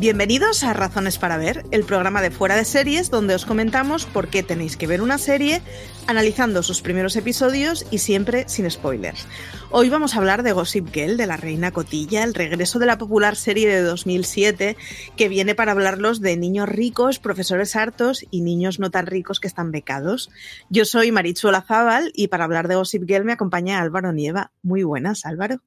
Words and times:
Bienvenidos 0.00 0.64
a 0.64 0.72
Razones 0.72 1.18
para 1.18 1.36
Ver, 1.36 1.66
el 1.72 1.84
programa 1.84 2.22
de 2.22 2.30
fuera 2.30 2.56
de 2.56 2.64
series 2.64 3.10
donde 3.10 3.34
os 3.34 3.44
comentamos 3.44 4.06
por 4.06 4.28
qué 4.28 4.42
tenéis 4.42 4.78
que 4.78 4.86
ver 4.86 5.02
una 5.02 5.18
serie, 5.18 5.60
analizando 6.06 6.62
sus 6.62 6.80
primeros 6.80 7.16
episodios 7.16 7.84
y 7.90 7.98
siempre 7.98 8.48
sin 8.48 8.70
spoilers. 8.70 9.26
Hoy 9.70 9.90
vamos 9.90 10.14
a 10.14 10.16
hablar 10.16 10.42
de 10.42 10.52
Gossip 10.52 10.88
Girl, 10.90 11.18
de 11.18 11.26
la 11.26 11.36
Reina 11.36 11.70
Cotilla, 11.72 12.24
el 12.24 12.32
regreso 12.32 12.78
de 12.78 12.86
la 12.86 12.96
popular 12.96 13.36
serie 13.36 13.68
de 13.68 13.82
2007 13.82 14.78
que 15.18 15.28
viene 15.28 15.54
para 15.54 15.72
hablarlos 15.72 16.22
de 16.22 16.38
niños 16.38 16.70
ricos, 16.70 17.18
profesores 17.18 17.76
hartos 17.76 18.24
y 18.30 18.40
niños 18.40 18.78
no 18.78 18.90
tan 18.90 19.04
ricos 19.06 19.38
que 19.38 19.48
están 19.48 19.70
becados. 19.70 20.30
Yo 20.70 20.86
soy 20.86 21.12
Marichu 21.12 21.50
Zaval 21.68 22.10
y 22.14 22.28
para 22.28 22.44
hablar 22.44 22.68
de 22.68 22.76
Gossip 22.76 23.06
Girl 23.06 23.26
me 23.26 23.34
acompaña 23.34 23.82
Álvaro 23.82 24.14
Nieva. 24.14 24.50
Muy 24.62 24.82
buenas, 24.82 25.26
Álvaro. 25.26 25.60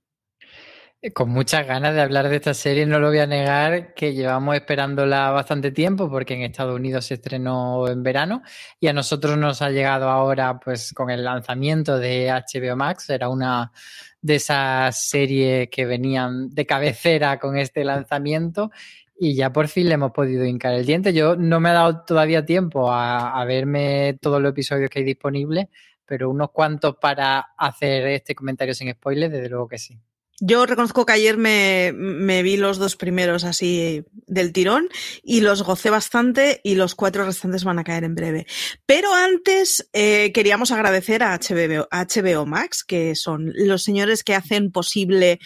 Con 1.12 1.32
muchas 1.32 1.68
ganas 1.68 1.94
de 1.94 2.00
hablar 2.00 2.30
de 2.30 2.38
esta 2.38 2.54
serie, 2.54 2.86
no 2.86 2.98
lo 2.98 3.10
voy 3.10 3.20
a 3.20 3.28
negar, 3.28 3.94
que 3.94 4.14
llevamos 4.14 4.56
esperándola 4.56 5.32
bastante 5.32 5.72
tiempo 5.72 6.10
porque 6.10 6.34
en 6.34 6.44
Estados 6.44 6.74
Unidos 6.74 7.04
se 7.08 7.16
estrenó 7.16 7.90
en 7.90 8.04
verano 8.04 8.42
y 8.80 8.88
a 8.88 8.94
nosotros 8.94 9.38
nos 9.38 9.62
ha 9.62 9.70
llegado 9.70 10.08
ahora 10.08 10.62
pues 10.62 10.94
con 10.94 11.10
el 11.10 11.26
lanzamiento 11.26 12.00
de 12.00 12.30
HBO 12.32 12.78
Max, 12.78 13.10
era 13.10 13.28
una 13.28 13.74
de 14.22 14.36
esas 14.36 14.98
series 15.04 15.68
que 15.70 15.86
venían 15.86 16.50
de 16.50 16.66
cabecera 16.66 17.38
con 17.38 17.58
este 17.58 17.84
lanzamiento 17.84 18.72
y 19.20 19.36
ya 19.36 19.52
por 19.52 19.68
fin 19.68 19.90
le 19.90 19.96
hemos 19.96 20.12
podido 20.14 20.46
hincar 20.46 20.74
el 20.74 20.86
diente. 20.86 21.12
Yo 21.12 21.36
no 21.36 21.60
me 21.60 21.70
ha 21.72 21.74
dado 21.74 22.06
todavía 22.06 22.46
tiempo 22.46 22.90
a, 22.90 23.42
a 23.42 23.44
verme 23.44 24.18
todos 24.22 24.42
los 24.42 24.52
episodios 24.52 24.90
que 24.90 25.00
hay 25.00 25.06
disponibles, 25.06 25.68
pero 26.06 26.30
unos 26.30 26.52
cuantos 26.52 26.96
para 26.96 27.40
hacer 27.58 28.08
este 28.08 28.34
comentario 28.34 28.74
sin 28.74 28.90
spoilers, 28.90 29.34
desde 29.34 29.50
luego 29.50 29.68
que 29.68 29.78
sí. 29.78 30.00
Yo 30.46 30.66
reconozco 30.66 31.06
que 31.06 31.14
ayer 31.14 31.38
me, 31.38 31.94
me, 31.96 32.44
vi 32.44 32.58
los 32.58 32.78
dos 32.78 32.98
primeros 32.98 33.46
así 33.46 34.04
del 34.28 34.52
tirón 34.52 34.90
y 35.24 35.40
los 35.40 35.64
gocé 35.64 35.90
bastante 35.90 36.60
y 36.66 36.76
los 36.76 36.96
cuatro 36.96 37.26
restantes 37.26 37.64
van 37.64 37.80
a 37.80 37.86
caer 37.86 38.04
en 38.04 38.14
breve. 38.14 38.46
Pero 38.86 39.14
antes 39.14 39.88
eh, 39.94 40.34
queríamos 40.34 40.72
agradecer 40.72 41.24
a 41.24 41.40
HBO, 41.40 41.88
HBO 41.90 42.46
Max, 42.46 42.84
que 42.84 43.16
son 43.16 43.54
los 43.56 43.84
señores 43.84 44.26
que 44.26 44.36
hacen 44.36 44.74
posible 44.74 45.40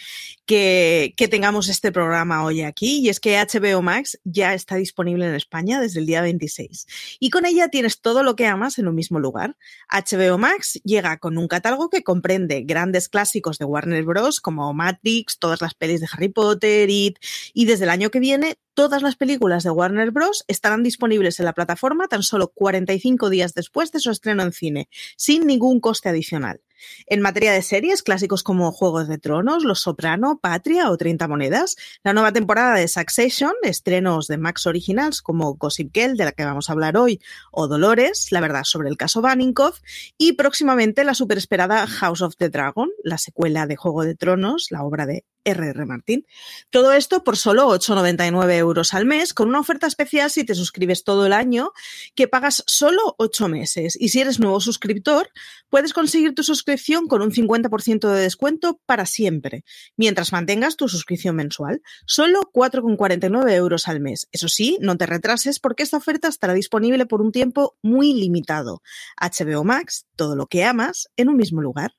que, 0.46 1.14
que, 1.16 1.28
tengamos 1.28 1.68
este 1.68 1.92
programa 1.92 2.42
hoy 2.42 2.62
aquí 2.62 2.98
y 2.98 3.08
es 3.08 3.20
que 3.20 3.38
HBO 3.38 3.82
Max 3.82 4.18
ya 4.24 4.52
está 4.52 4.76
disponible 4.76 5.28
en 5.28 5.34
España 5.34 5.78
desde 5.78 6.00
el 6.00 6.06
día 6.06 6.22
26 6.22 6.86
y 7.20 7.30
con 7.30 7.44
ella 7.44 7.68
tienes 7.68 8.00
todo 8.00 8.24
lo 8.24 8.34
que 8.34 8.46
amas 8.46 8.78
en 8.78 8.88
un 8.88 8.96
mismo 8.96 9.20
lugar. 9.20 9.56
HBO 9.90 10.38
Max 10.38 10.80
llega 10.82 11.18
con 11.18 11.38
un 11.38 11.46
catálogo 11.46 11.88
que 11.88 12.02
comprende 12.02 12.62
grandes 12.62 13.08
clásicos 13.08 13.58
de 13.58 13.66
Warner 13.66 14.02
Bros. 14.02 14.40
como 14.40 14.74
Matrix, 14.88 15.38
todas 15.38 15.60
las 15.60 15.74
pelis 15.74 16.00
de 16.00 16.08
Harry 16.12 16.28
Potter, 16.28 16.88
It, 16.88 17.18
y 17.52 17.66
desde 17.66 17.84
el 17.84 17.90
año 17.90 18.10
que 18.10 18.20
viene 18.20 18.58
todas 18.74 19.02
las 19.02 19.16
películas 19.16 19.64
de 19.64 19.70
Warner 19.70 20.10
Bros. 20.10 20.44
estarán 20.48 20.82
disponibles 20.82 21.38
en 21.38 21.46
la 21.46 21.52
plataforma 21.52 22.08
tan 22.08 22.22
solo 22.22 22.48
45 22.48 23.28
días 23.28 23.54
después 23.54 23.92
de 23.92 24.00
su 24.00 24.10
estreno 24.10 24.42
en 24.42 24.52
cine, 24.52 24.88
sin 25.16 25.46
ningún 25.46 25.80
coste 25.80 26.08
adicional. 26.08 26.60
En 27.06 27.20
materia 27.20 27.52
de 27.52 27.62
series, 27.62 28.02
clásicos 28.02 28.42
como 28.42 28.72
Juegos 28.72 29.08
de 29.08 29.18
Tronos, 29.18 29.64
Los 29.64 29.80
Soprano, 29.80 30.38
Patria 30.40 30.90
o 30.90 30.96
30 30.96 31.28
Monedas, 31.28 31.76
la 32.04 32.12
nueva 32.12 32.32
temporada 32.32 32.74
de 32.74 32.88
Succession, 32.88 33.52
estrenos 33.62 34.26
de 34.26 34.38
Max 34.38 34.66
Originals 34.66 35.22
como 35.22 35.54
Gossip 35.54 35.90
Girl, 35.94 36.16
de 36.16 36.24
la 36.24 36.32
que 36.32 36.44
vamos 36.44 36.68
a 36.68 36.72
hablar 36.72 36.96
hoy, 36.96 37.20
o 37.52 37.68
Dolores, 37.68 38.28
la 38.30 38.40
verdad 38.40 38.64
sobre 38.64 38.88
el 38.88 38.96
caso 38.96 39.20
Baninkoff, 39.20 39.80
y 40.16 40.32
próximamente 40.32 41.04
la 41.04 41.14
superesperada 41.14 41.86
House 41.86 42.22
of 42.22 42.36
the 42.36 42.48
Dragon, 42.48 42.90
la 43.02 43.18
secuela 43.18 43.66
de 43.66 43.76
Juego 43.76 44.04
de 44.04 44.14
Tronos, 44.14 44.68
la 44.70 44.82
obra 44.82 45.06
de 45.06 45.24
R.R. 45.48 45.86
Martín. 45.86 46.26
Todo 46.70 46.92
esto 46.92 47.24
por 47.24 47.36
solo 47.36 47.68
8,99 47.68 48.52
euros 48.56 48.94
al 48.94 49.06
mes, 49.06 49.34
con 49.34 49.48
una 49.48 49.60
oferta 49.60 49.86
especial 49.86 50.30
si 50.30 50.44
te 50.44 50.54
suscribes 50.54 51.04
todo 51.04 51.26
el 51.26 51.32
año, 51.32 51.72
que 52.14 52.28
pagas 52.28 52.62
solo 52.66 53.14
8 53.18 53.48
meses. 53.48 53.96
Y 54.00 54.10
si 54.10 54.20
eres 54.20 54.40
nuevo 54.40 54.60
suscriptor, 54.60 55.30
puedes 55.68 55.92
conseguir 55.92 56.34
tu 56.34 56.42
suscripción 56.42 57.06
con 57.06 57.22
un 57.22 57.30
50% 57.30 58.08
de 58.08 58.20
descuento 58.20 58.80
para 58.86 59.06
siempre, 59.06 59.64
mientras 59.96 60.32
mantengas 60.32 60.76
tu 60.76 60.88
suscripción 60.88 61.36
mensual. 61.36 61.82
Solo 62.06 62.40
4,49 62.52 63.50
euros 63.52 63.88
al 63.88 64.00
mes. 64.00 64.28
Eso 64.32 64.48
sí, 64.48 64.78
no 64.80 64.96
te 64.96 65.06
retrases 65.06 65.60
porque 65.60 65.82
esta 65.82 65.96
oferta 65.96 66.28
estará 66.28 66.54
disponible 66.54 67.06
por 67.06 67.22
un 67.22 67.32
tiempo 67.32 67.76
muy 67.82 68.12
limitado. 68.14 68.82
HBO 69.20 69.64
Max, 69.64 70.06
todo 70.16 70.36
lo 70.36 70.46
que 70.46 70.64
amas, 70.64 71.08
en 71.16 71.28
un 71.28 71.36
mismo 71.36 71.62
lugar. 71.62 71.94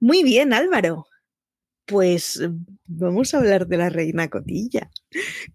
Muy 0.00 0.22
bien, 0.22 0.52
Álvaro. 0.52 1.06
Pues 1.92 2.40
vamos 2.86 3.34
a 3.34 3.36
hablar 3.36 3.66
de 3.66 3.76
la 3.76 3.90
reina 3.90 4.30
cotilla. 4.30 4.90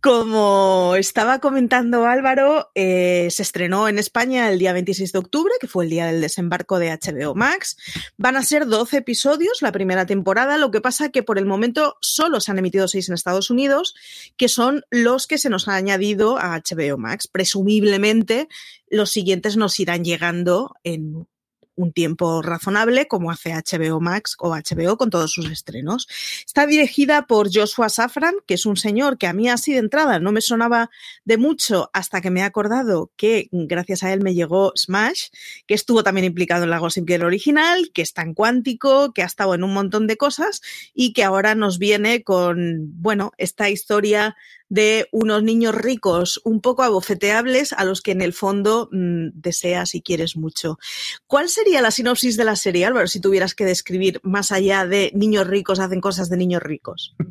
Como 0.03 0.93
estaba 0.95 1.39
comentando 1.39 2.05
Álvaro, 2.05 2.69
eh, 2.75 3.27
se 3.31 3.41
estrenó 3.41 3.89
en 3.89 3.97
España 3.97 4.47
el 4.47 4.59
día 4.59 4.71
26 4.71 5.13
de 5.13 5.17
octubre, 5.17 5.51
que 5.59 5.65
fue 5.65 5.85
el 5.85 5.89
día 5.89 6.05
del 6.05 6.21
desembarco 6.21 6.77
de 6.77 6.91
HBO 6.91 7.33
Max. 7.33 7.75
Van 8.17 8.35
a 8.35 8.43
ser 8.43 8.67
12 8.67 8.97
episodios 8.97 9.63
la 9.63 9.71
primera 9.71 10.05
temporada, 10.05 10.59
lo 10.59 10.69
que 10.69 10.79
pasa 10.79 11.09
que 11.09 11.23
por 11.23 11.39
el 11.39 11.47
momento 11.47 11.95
solo 12.01 12.39
se 12.39 12.51
han 12.51 12.59
emitido 12.59 12.87
6 12.87 13.09
en 13.09 13.15
Estados 13.15 13.49
Unidos, 13.49 13.95
que 14.37 14.47
son 14.47 14.85
los 14.91 15.25
que 15.25 15.39
se 15.39 15.49
nos 15.49 15.67
han 15.67 15.73
añadido 15.73 16.37
a 16.37 16.55
HBO 16.55 16.99
Max. 16.99 17.27
Presumiblemente 17.27 18.47
los 18.91 19.09
siguientes 19.09 19.57
nos 19.57 19.79
irán 19.79 20.03
llegando 20.03 20.75
en 20.83 21.25
un 21.77 21.93
tiempo 21.93 22.41
razonable, 22.41 23.07
como 23.07 23.31
hace 23.31 23.53
HBO 23.53 24.01
Max 24.01 24.35
o 24.39 24.49
HBO 24.49 24.97
con 24.97 25.09
todos 25.09 25.31
sus 25.31 25.49
estrenos. 25.49 26.07
Está 26.45 26.67
dirigida 26.67 27.27
por 27.27 27.49
Joshua 27.53 27.87
Safran, 27.87 28.35
que 28.45 28.55
es 28.55 28.65
un 28.65 28.75
señor 28.75 29.17
que 29.17 29.27
a 29.27 29.33
mí 29.33 29.47
así 29.47 29.71
de 29.71 29.79
entrada 29.79 30.19
no 30.19 30.31
me 30.31 30.41
sonaba 30.41 30.89
de 31.23 31.37
mucho 31.37 31.89
hasta 31.93 32.19
que 32.19 32.31
me 32.31 32.41
he 32.41 32.43
acordado 32.43 33.11
que 33.15 33.47
gracias 33.51 34.03
a 34.03 34.11
él 34.11 34.21
me 34.21 34.33
llegó 34.33 34.73
Smash, 34.75 35.27
que 35.67 35.75
estuvo 35.75 36.03
también 36.03 36.25
implicado 36.25 36.63
en 36.63 36.71
la 36.71 36.79
Gossip 36.79 37.07
Girl 37.07 37.23
original, 37.23 37.91
que 37.93 38.01
está 38.01 38.23
en 38.23 38.33
Cuántico, 38.33 39.13
que 39.13 39.21
ha 39.21 39.25
estado 39.25 39.53
en 39.53 39.63
un 39.63 39.73
montón 39.73 40.07
de 40.07 40.17
cosas 40.17 40.61
y 40.93 41.13
que 41.13 41.23
ahora 41.23 41.55
nos 41.55 41.77
viene 41.77 42.23
con, 42.23 43.01
bueno, 43.01 43.31
esta 43.37 43.69
historia 43.69 44.35
de 44.69 45.07
unos 45.11 45.43
niños 45.43 45.75
ricos 45.75 46.41
un 46.43 46.61
poco 46.61 46.83
abofeteables 46.83 47.73
a 47.73 47.85
los 47.85 48.01
que 48.01 48.11
en 48.11 48.21
el 48.21 48.33
fondo 48.33 48.89
mmm, 48.91 49.29
deseas 49.33 49.95
y 49.95 50.01
quieres 50.01 50.35
mucho. 50.35 50.77
¿Cuál 51.27 51.49
sería 51.49 51.81
la 51.81 51.91
sinopsis 51.91 52.37
de 52.37 52.43
la 52.43 52.55
serie, 52.55 52.85
Álvaro, 52.85 53.07
si 53.07 53.19
tuvieras 53.19 53.55
que 53.55 53.65
describir 53.65 54.19
más 54.23 54.51
allá 54.51 54.85
de 54.85 55.11
niños 55.13 55.47
ricos 55.47 55.79
hacen 55.79 56.01
cosas 56.01 56.29
de 56.29 56.37
niños 56.37 56.61
ricos? 56.61 57.15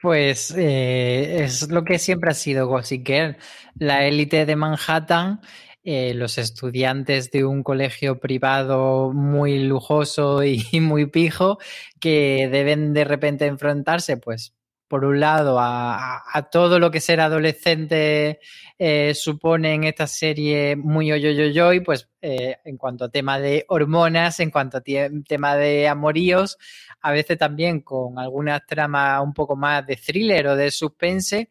Pues 0.00 0.52
eh, 0.54 1.44
es 1.44 1.70
lo 1.70 1.84
que 1.84 1.98
siempre 1.98 2.30
ha 2.30 2.34
sido 2.34 2.66
Gossip 2.66 3.06
Girl, 3.06 3.38
la 3.78 4.06
élite 4.06 4.44
de 4.44 4.56
Manhattan. 4.56 5.40
Eh, 5.86 6.14
los 6.14 6.38
estudiantes 6.38 7.30
de 7.30 7.44
un 7.44 7.62
colegio 7.62 8.18
privado 8.18 9.12
muy 9.12 9.58
lujoso 9.64 10.42
y 10.42 10.64
muy 10.80 11.06
pijo 11.06 11.58
que 12.00 12.48
deben 12.50 12.94
de 12.94 13.04
repente 13.04 13.44
enfrentarse 13.44 14.16
pues 14.16 14.54
por 14.88 15.04
un 15.04 15.18
lado, 15.18 15.56
a, 15.58 16.48
todo 16.52 16.78
lo 16.78 16.90
que 16.90 17.00
ser 17.00 17.20
adolescente 17.20 18.40
eh, 18.78 19.14
supone 19.14 19.74
en 19.74 19.84
esta 19.84 20.06
serie 20.06 20.76
muy 20.76 21.10
oyoyoyoy, 21.10 21.80
pues 21.80 22.08
eh, 22.20 22.58
en 22.64 22.76
cuanto 22.76 23.04
a 23.04 23.08
tema 23.08 23.38
de 23.38 23.64
hormonas, 23.68 24.40
en 24.40 24.50
cuanto 24.50 24.78
a 24.78 24.82
tema 24.82 25.56
de 25.56 25.88
amoríos, 25.88 26.58
a 27.00 27.12
veces 27.12 27.38
también 27.38 27.80
con 27.80 28.18
algunas 28.18 28.66
tramas 28.66 29.22
un 29.22 29.32
poco 29.32 29.56
más 29.56 29.86
de 29.86 29.96
thriller 29.96 30.48
o 30.48 30.56
de 30.56 30.70
suspense. 30.70 31.48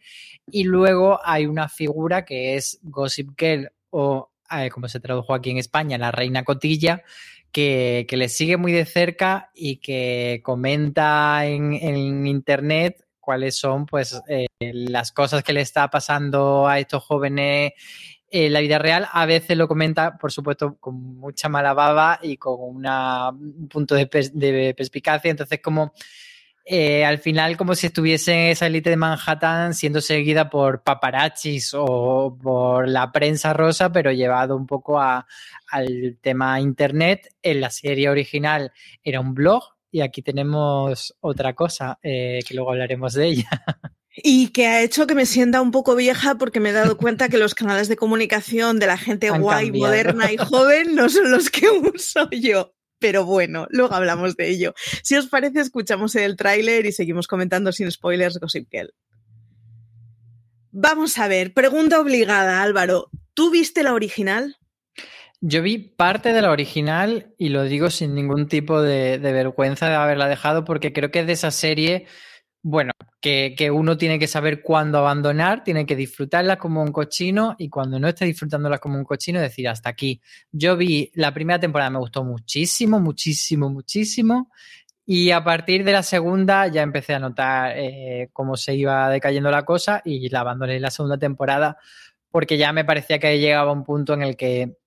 Y 0.51 0.65
luego 0.65 1.19
hay 1.23 1.45
una 1.45 1.69
figura 1.69 2.25
que 2.25 2.55
es 2.55 2.79
Gossip 2.83 3.31
Girl 3.37 3.71
o, 3.89 4.31
como 4.71 4.87
se 4.87 4.99
tradujo 4.99 5.33
aquí 5.33 5.49
en 5.49 5.57
España, 5.57 5.97
la 5.97 6.11
reina 6.11 6.43
cotilla, 6.43 7.03
que, 7.51 8.05
que, 8.07 8.17
le 8.17 8.29
sigue 8.29 8.57
muy 8.57 8.71
de 8.71 8.85
cerca 8.85 9.51
y 9.53 9.77
que 9.77 10.41
comenta 10.43 11.45
en, 11.45 11.73
en 11.73 12.27
internet 12.27 13.03
cuáles 13.23 13.57
son 13.57 13.85
pues 13.85 14.21
eh, 14.27 14.47
las 14.59 15.11
cosas 15.11 15.43
que 15.43 15.53
le 15.53 15.61
está 15.61 15.89
pasando 15.89 16.67
a 16.67 16.77
estos 16.79 17.03
jóvenes 17.03 17.71
en 18.29 18.51
la 18.51 18.59
vida 18.59 18.79
real. 18.79 19.07
A 19.11 19.25
veces 19.25 19.55
lo 19.57 19.67
comenta, 19.67 20.17
por 20.17 20.31
supuesto, 20.31 20.75
con 20.79 20.95
mucha 21.17 21.49
mala 21.49 21.73
baba 21.73 22.19
y 22.21 22.37
con 22.37 22.55
un 22.59 23.67
punto 23.69 23.95
de, 23.95 24.07
pers 24.07 24.37
de 24.37 24.73
perspicacia. 24.75 25.31
Entonces, 25.31 25.61
como 25.61 25.93
eh, 26.65 27.05
al 27.05 27.17
final, 27.19 27.57
como 27.57 27.75
si 27.75 27.87
estuviese 27.87 28.51
esa 28.51 28.67
élite 28.67 28.89
de 28.89 28.95
Manhattan 28.95 29.73
siendo 29.73 30.01
seguida 30.01 30.49
por 30.49 30.83
paparazzis 30.83 31.73
o 31.73 32.37
por 32.41 32.87
la 32.87 33.11
prensa 33.11 33.53
rosa, 33.53 33.91
pero 33.91 34.11
llevado 34.11 34.55
un 34.55 34.65
poco 34.67 34.99
a, 34.99 35.27
al 35.69 36.17
tema 36.21 36.59
internet. 36.59 37.35
En 37.41 37.61
la 37.61 37.69
serie 37.69 38.09
original 38.09 38.71
era 39.03 39.19
un 39.19 39.33
blog 39.33 39.63
y 39.93 40.01
aquí 40.01 40.23
tenemos 40.23 41.15
otra 41.21 41.53
cosa 41.53 41.99
eh, 42.01 42.39
que 42.47 42.55
luego 42.55 42.71
hablaremos 42.71 43.13
de 43.13 43.27
ella. 43.27 43.49
Y 44.15 44.49
que 44.49 44.67
ha 44.67 44.83
hecho 44.83 45.07
que 45.07 45.15
me 45.15 45.25
sienta 45.25 45.59
un 45.59 45.71
poco 45.71 45.95
vieja 45.95 46.35
porque 46.35 46.59
me 46.59 46.69
he 46.69 46.71
dado 46.71 46.97
cuenta 46.97 47.29
que 47.29 47.39
los 47.39 47.55
canales 47.55 47.87
de 47.87 47.95
comunicación 47.95 48.77
de 48.77 48.85
la 48.85 48.95
gente 48.95 49.29
Han 49.29 49.41
guay, 49.41 49.65
cambiado. 49.65 49.87
moderna 49.87 50.31
y 50.31 50.37
joven 50.37 50.93
no 50.93 51.09
son 51.09 51.31
los 51.31 51.49
que 51.49 51.67
uso 51.67 52.29
yo. 52.29 52.75
Pero 52.99 53.25
bueno, 53.25 53.65
luego 53.71 53.95
hablamos 53.95 54.35
de 54.35 54.49
ello. 54.49 54.75
Si 55.01 55.15
os 55.15 55.25
parece, 55.25 55.61
escuchamos 55.61 56.13
el 56.15 56.35
tráiler 56.35 56.85
y 56.85 56.91
seguimos 56.91 57.25
comentando 57.25 57.71
sin 57.71 57.89
spoilers 57.89 58.37
Gossip 58.37 58.67
Girl. 58.71 58.93
Vamos 60.69 61.17
a 61.17 61.27
ver, 61.27 61.51
pregunta 61.55 61.99
obligada, 61.99 62.61
Álvaro. 62.61 63.09
¿Tú 63.33 63.49
viste 63.49 63.81
la 63.81 63.95
original? 63.95 64.57
Yo 65.45 65.61
vi 65.61 65.77
parte 65.77 66.31
de 66.31 66.41
la 66.41 66.51
original 66.51 67.33
y 67.37 67.49
lo 67.49 67.63
digo 67.63 67.89
sin 67.89 68.15
ningún 68.15 68.47
tipo 68.47 68.81
de, 68.81 69.17
vergüenza 69.17 69.89
de 69.89 69.95
haberla 69.95 70.29
dejado 70.29 70.63
porque 70.63 70.93
creo 70.93 71.11
que 71.11 71.19
es 71.19 71.27
de 71.27 71.33
esa 71.33 71.51
serie, 71.51 72.05
bueno, 72.61 72.93
que, 73.19 73.69
uno 73.69 73.97
tiene 73.97 74.19
que 74.19 74.27
saber 74.27 74.61
cuándo 74.61 74.99
abandonar, 74.99 75.65
tiene 75.65 75.85
que 75.85 75.97
disfrutarla 75.97 76.57
como 76.57 76.81
un 76.81 76.93
cochino 76.93 77.57
y 77.59 77.67
cuando 77.67 77.99
no 77.99 78.07
esté 78.07 78.23
disfrutándola 78.23 78.77
como 78.77 78.97
un 78.97 79.03
cochino 79.03 79.41
decir 79.41 79.67
hasta 79.67 79.89
aquí. 79.89 80.21
Yo 80.49 80.77
vi 80.77 81.11
la 81.13 81.33
primera 81.33 81.59
temporada, 81.59 81.89
me 81.89 81.99
gustó 81.99 82.23
muchísimo, 82.23 83.01
muchísimo, 83.01 83.69
muchísimo. 83.69 84.49
Y 85.05 85.31
a 85.31 85.43
partir 85.43 85.83
de 85.83 85.91
la 85.91 86.03
segunda 86.03 86.67
ya 86.67 86.83
empecé 86.83 87.15
a 87.15 87.19
notar 87.19 87.73
eh, 87.75 88.29
cómo 88.31 88.55
se 88.55 88.75
iba 88.75 89.09
decayendo 89.09 89.51
la 89.51 89.65
cosa 89.65 90.01
y 90.05 90.29
la 90.29 90.39
abandoné 90.39 90.79
la 90.79 90.89
segunda 90.89 91.17
temporada 91.17 91.77
porque 92.31 92.57
ya 92.57 92.73
me 92.73 92.85
parecía 92.85 93.19
que 93.19 93.37
llegaba 93.39 93.71
un 93.73 93.83
punto 93.83 94.13
en 94.13 94.23
el 94.23 94.35
que 94.35 94.77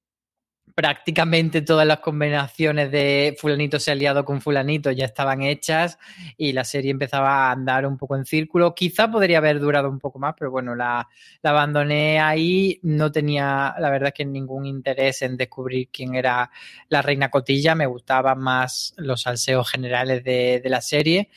prácticamente 0.76 1.62
todas 1.62 1.86
las 1.86 2.00
combinaciones 2.00 2.90
de 2.90 3.34
fulanito 3.40 3.80
se 3.80 3.90
ha 3.90 3.94
aliado 3.94 4.26
con 4.26 4.42
fulanito 4.42 4.90
ya 4.90 5.06
estaban 5.06 5.40
hechas 5.40 5.98
y 6.36 6.52
la 6.52 6.64
serie 6.64 6.90
empezaba 6.90 7.48
a 7.48 7.52
andar 7.52 7.86
un 7.86 7.96
poco 7.96 8.14
en 8.14 8.26
círculo. 8.26 8.74
Quizá 8.74 9.10
podría 9.10 9.38
haber 9.38 9.58
durado 9.58 9.88
un 9.88 9.98
poco 9.98 10.18
más, 10.18 10.34
pero 10.38 10.50
bueno, 10.50 10.74
la, 10.74 11.08
abandoné 11.42 12.20
ahí. 12.20 12.78
No 12.82 13.10
tenía, 13.10 13.74
la 13.78 13.88
verdad, 13.88 14.12
que 14.12 14.26
ningún 14.26 14.66
interés 14.66 15.22
en 15.22 15.38
descubrir 15.38 15.88
quién 15.90 16.14
era 16.14 16.50
la 16.90 17.00
reina 17.00 17.30
cotilla. 17.30 17.74
Me 17.74 17.86
gustaban 17.86 18.38
más 18.38 18.92
los 18.98 19.22
salseos 19.22 19.70
generales 19.70 20.22
de, 20.24 20.60
la 20.66 20.82
serie, 20.82 21.30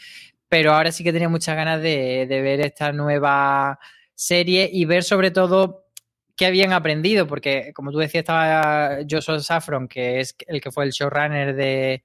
pero 0.49 0.73
ahora 0.73 0.91
sí 0.91 1.01
que 1.01 1.13
tenía 1.13 1.29
muchas 1.29 1.55
ganas 1.55 1.81
de 1.81 2.27
ver 2.27 2.59
esta 2.59 2.91
nueva 2.91 3.79
serie 4.15 4.69
y 4.69 4.83
ver 4.83 5.05
sobre 5.05 5.31
todo 5.31 5.88
qué 6.39 6.45
habían 6.45 6.71
aprendido, 6.71 7.27
porque 7.27 7.73
como 7.75 7.91
tú 7.91 7.97
decías, 7.97 8.21
estaba 8.21 8.99
Joshua 9.09 9.41
Saffron, 9.41 9.89
que 9.89 10.21
es 10.21 10.37
el 10.47 10.61
que 10.61 10.71
fue 10.71 10.85
el 10.85 10.91
showrunner 10.91 11.53
de, 11.53 12.01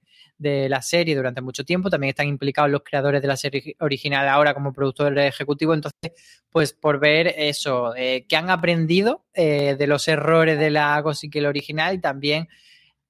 la 0.69 0.81
serie 0.81 1.15
durante 1.15 1.39
mucho 1.39 1.63
tiempo, 1.63 1.89
también 1.89 2.09
están 2.09 2.27
implicados 2.27 2.69
los 2.69 2.81
creadores 2.83 3.21
de 3.21 3.29
la 3.29 3.37
serie 3.37 3.77
original 3.79 4.27
ahora 4.27 4.53
como 4.53 4.73
productor 4.73 5.17
ejecutivo, 5.19 5.73
entonces, 5.73 6.11
pues 6.49 6.73
por 6.73 6.99
ver 6.99 7.33
eso, 7.37 7.95
eh, 7.95 8.25
qué 8.27 8.35
han 8.35 8.49
aprendido 8.49 9.23
eh, 9.33 9.77
de 9.79 9.87
los 9.87 10.05
errores 10.09 10.59
de 10.59 10.69
la 10.69 11.01
el 11.33 11.45
original 11.45 11.95
y 11.95 12.01
también 12.01 12.49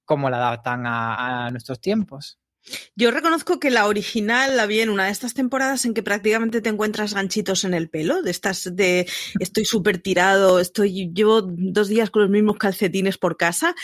cómo 0.05 0.29
la 0.29 0.37
adaptan 0.37 0.83
a 0.85 1.49
nuestros 1.49 1.81
tiempos. 1.81 2.37
Yo 2.95 3.11
reconozco 3.11 3.59
que 3.59 3.69
la 3.69 3.87
original 3.87 4.57
la 4.57 4.65
vi 4.65 4.79
en 4.79 4.89
una 4.89 5.05
de 5.05 5.11
estas 5.11 5.33
temporadas 5.33 5.85
en 5.85 5.93
que 5.93 6.03
prácticamente 6.03 6.61
te 6.61 6.69
encuentras 6.69 7.13
ganchitos 7.13 7.63
en 7.63 7.73
el 7.73 7.89
pelo, 7.89 8.21
de 8.21 8.31
estas 8.31 8.75
de 8.75 9.07
estoy 9.39 9.65
súper 9.65 9.99
tirado, 9.99 10.59
estoy, 10.59 11.11
llevo 11.13 11.41
dos 11.43 11.87
días 11.87 12.09
con 12.09 12.23
los 12.23 12.31
mismos 12.31 12.57
calcetines 12.57 13.17
por 13.17 13.37
casa. 13.37 13.75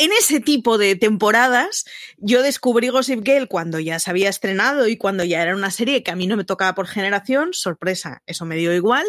En 0.00 0.12
ese 0.12 0.38
tipo 0.38 0.78
de 0.78 0.94
temporadas, 0.94 1.84
yo 2.18 2.42
descubrí 2.42 2.88
Gossip 2.88 3.26
Girl 3.26 3.48
cuando 3.48 3.80
ya 3.80 3.98
se 3.98 4.10
había 4.10 4.28
estrenado 4.28 4.86
y 4.86 4.96
cuando 4.96 5.24
ya 5.24 5.42
era 5.42 5.56
una 5.56 5.72
serie 5.72 6.04
que 6.04 6.12
a 6.12 6.16
mí 6.16 6.28
no 6.28 6.36
me 6.36 6.44
tocaba 6.44 6.76
por 6.76 6.86
generación, 6.86 7.52
sorpresa, 7.52 8.22
eso 8.26 8.44
me 8.44 8.54
dio 8.54 8.72
igual, 8.72 9.06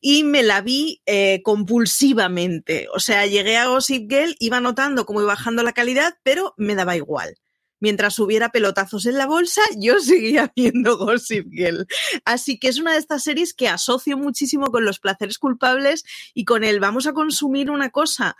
y 0.00 0.24
me 0.24 0.42
la 0.42 0.60
vi 0.60 1.00
eh, 1.06 1.42
compulsivamente. 1.44 2.88
O 2.92 2.98
sea, 2.98 3.24
llegué 3.26 3.56
a 3.56 3.66
Gossip 3.66 4.10
Girl, 4.10 4.34
iba 4.40 4.60
notando 4.60 5.06
cómo 5.06 5.20
iba 5.20 5.28
bajando 5.28 5.62
la 5.62 5.72
calidad, 5.72 6.18
pero 6.24 6.54
me 6.56 6.74
daba 6.74 6.96
igual 6.96 7.36
mientras 7.82 8.16
hubiera 8.20 8.50
pelotazos 8.50 9.06
en 9.06 9.18
la 9.18 9.26
bolsa, 9.26 9.60
yo 9.76 9.98
seguía 9.98 10.50
viendo 10.56 10.96
Gossip 10.96 11.50
Girl. 11.50 11.86
Así 12.24 12.58
que 12.58 12.68
es 12.68 12.78
una 12.78 12.92
de 12.92 12.98
estas 12.98 13.24
series 13.24 13.52
que 13.52 13.68
asocio 13.68 14.16
muchísimo 14.16 14.70
con 14.70 14.84
los 14.84 15.00
placeres 15.00 15.38
culpables 15.38 16.04
y 16.32 16.44
con 16.44 16.62
el 16.62 16.78
vamos 16.78 17.08
a 17.08 17.12
consumir 17.12 17.70
una 17.70 17.90
cosa 17.90 18.36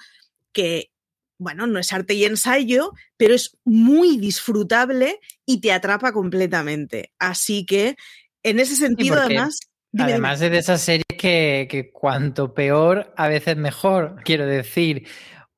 que 0.52 0.90
bueno, 1.38 1.66
no 1.66 1.80
es 1.80 1.92
arte 1.92 2.14
y 2.14 2.24
ensayo, 2.24 2.92
pero 3.16 3.34
es 3.34 3.58
muy 3.64 4.16
disfrutable 4.16 5.18
y 5.44 5.60
te 5.60 5.72
atrapa 5.72 6.12
completamente. 6.12 7.12
Así 7.18 7.66
que, 7.66 7.96
en 8.44 8.60
ese 8.60 8.76
sentido, 8.76 9.16
además... 9.16 9.58
además 9.98 10.38
de 10.38 10.56
esas 10.56 10.82
series 10.82 11.04
que, 11.18 11.66
que 11.68 11.90
cuanto 11.90 12.54
peor, 12.54 13.12
a 13.16 13.26
veces 13.26 13.56
mejor. 13.56 14.20
Quiero 14.24 14.46
decir, 14.46 15.08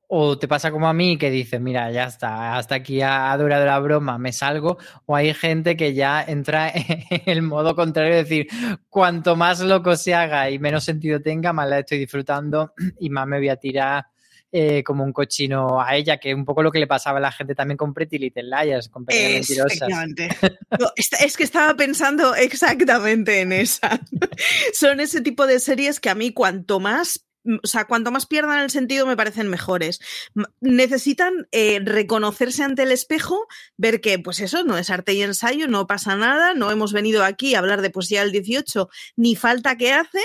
o 0.07 0.37
te 0.37 0.47
pasa 0.47 0.71
como 0.71 0.87
a 0.87 0.93
mí 0.93 1.17
que 1.17 1.29
dices, 1.29 1.59
mira, 1.59 1.91
ya 1.91 2.05
está, 2.05 2.57
hasta 2.57 2.75
aquí 2.75 3.01
ha, 3.01 3.35
durado 3.37 3.65
la 3.65 3.79
broma, 3.79 4.17
me 4.17 4.31
salgo. 4.31 4.77
O 5.05 5.15
hay 5.15 5.33
gente 5.33 5.75
que 5.75 5.93
ya 5.93 6.23
entra 6.23 6.71
en 6.73 7.21
el 7.25 7.41
modo 7.41 7.75
contrario, 7.75 8.15
es 8.15 8.29
decir, 8.29 8.47
cuanto 8.89 9.35
más 9.35 9.61
loco 9.61 9.95
se 9.95 10.13
haga 10.13 10.49
y 10.49 10.59
menos 10.59 10.83
sentido 10.83 11.21
tenga, 11.21 11.53
más 11.53 11.69
la 11.69 11.79
estoy 11.79 11.99
disfrutando 11.99 12.73
y 12.99 13.09
más 13.09 13.27
me 13.27 13.37
voy 13.37 13.49
a 13.49 13.57
tirar 13.57 14.05
eh, 14.57 14.83
como 14.85 15.03
un 15.03 15.11
cochino 15.11 15.81
a 15.81 15.97
ella, 15.97 16.17
que 16.17 16.29
es 16.29 16.35
un 16.35 16.45
poco 16.45 16.63
lo 16.63 16.71
que 16.71 16.79
le 16.79 16.87
pasaba 16.87 17.17
a 17.17 17.21
la 17.21 17.31
gente 17.33 17.55
también 17.55 17.75
con 17.75 17.93
Pretty 17.93 18.17
Little 18.17 18.43
Liars, 18.43 18.87
con 18.87 19.03
es, 19.09 19.49
es 21.19 21.35
que 21.35 21.43
estaba 21.43 21.73
pensando 21.73 22.33
exactamente 22.37 23.41
en 23.41 23.51
esa. 23.51 23.99
Son 24.71 25.01
ese 25.01 25.19
tipo 25.19 25.45
de 25.45 25.59
series 25.59 25.99
que 25.99 26.09
a 26.09 26.15
mí 26.15 26.31
cuanto 26.31 26.79
más 26.79 27.24
o 27.63 27.67
sea, 27.67 27.85
cuanto 27.85 28.11
más 28.11 28.25
pierdan 28.25 28.59
el 28.59 28.69
sentido 28.69 29.05
me 29.05 29.17
parecen 29.17 29.47
mejores. 29.47 29.99
Necesitan 30.61 31.47
eh, 31.51 31.79
reconocerse 31.83 32.63
ante 32.63 32.83
el 32.83 32.91
espejo, 32.91 33.47
ver 33.77 34.01
que, 34.01 34.19
pues 34.19 34.39
eso, 34.39 34.63
no 34.63 34.77
es 34.77 34.89
arte 34.89 35.13
y 35.13 35.21
ensayo, 35.21 35.67
no 35.67 35.87
pasa 35.87 36.15
nada, 36.15 36.53
no 36.53 36.71
hemos 36.71 36.93
venido 36.93 37.23
aquí 37.23 37.55
a 37.55 37.59
hablar 37.59 37.81
de 37.81 37.89
poesía 37.89 38.21
del 38.21 38.31
18, 38.31 38.89
ni 39.15 39.35
falta 39.35 39.77
que 39.77 39.93
hace, 39.93 40.21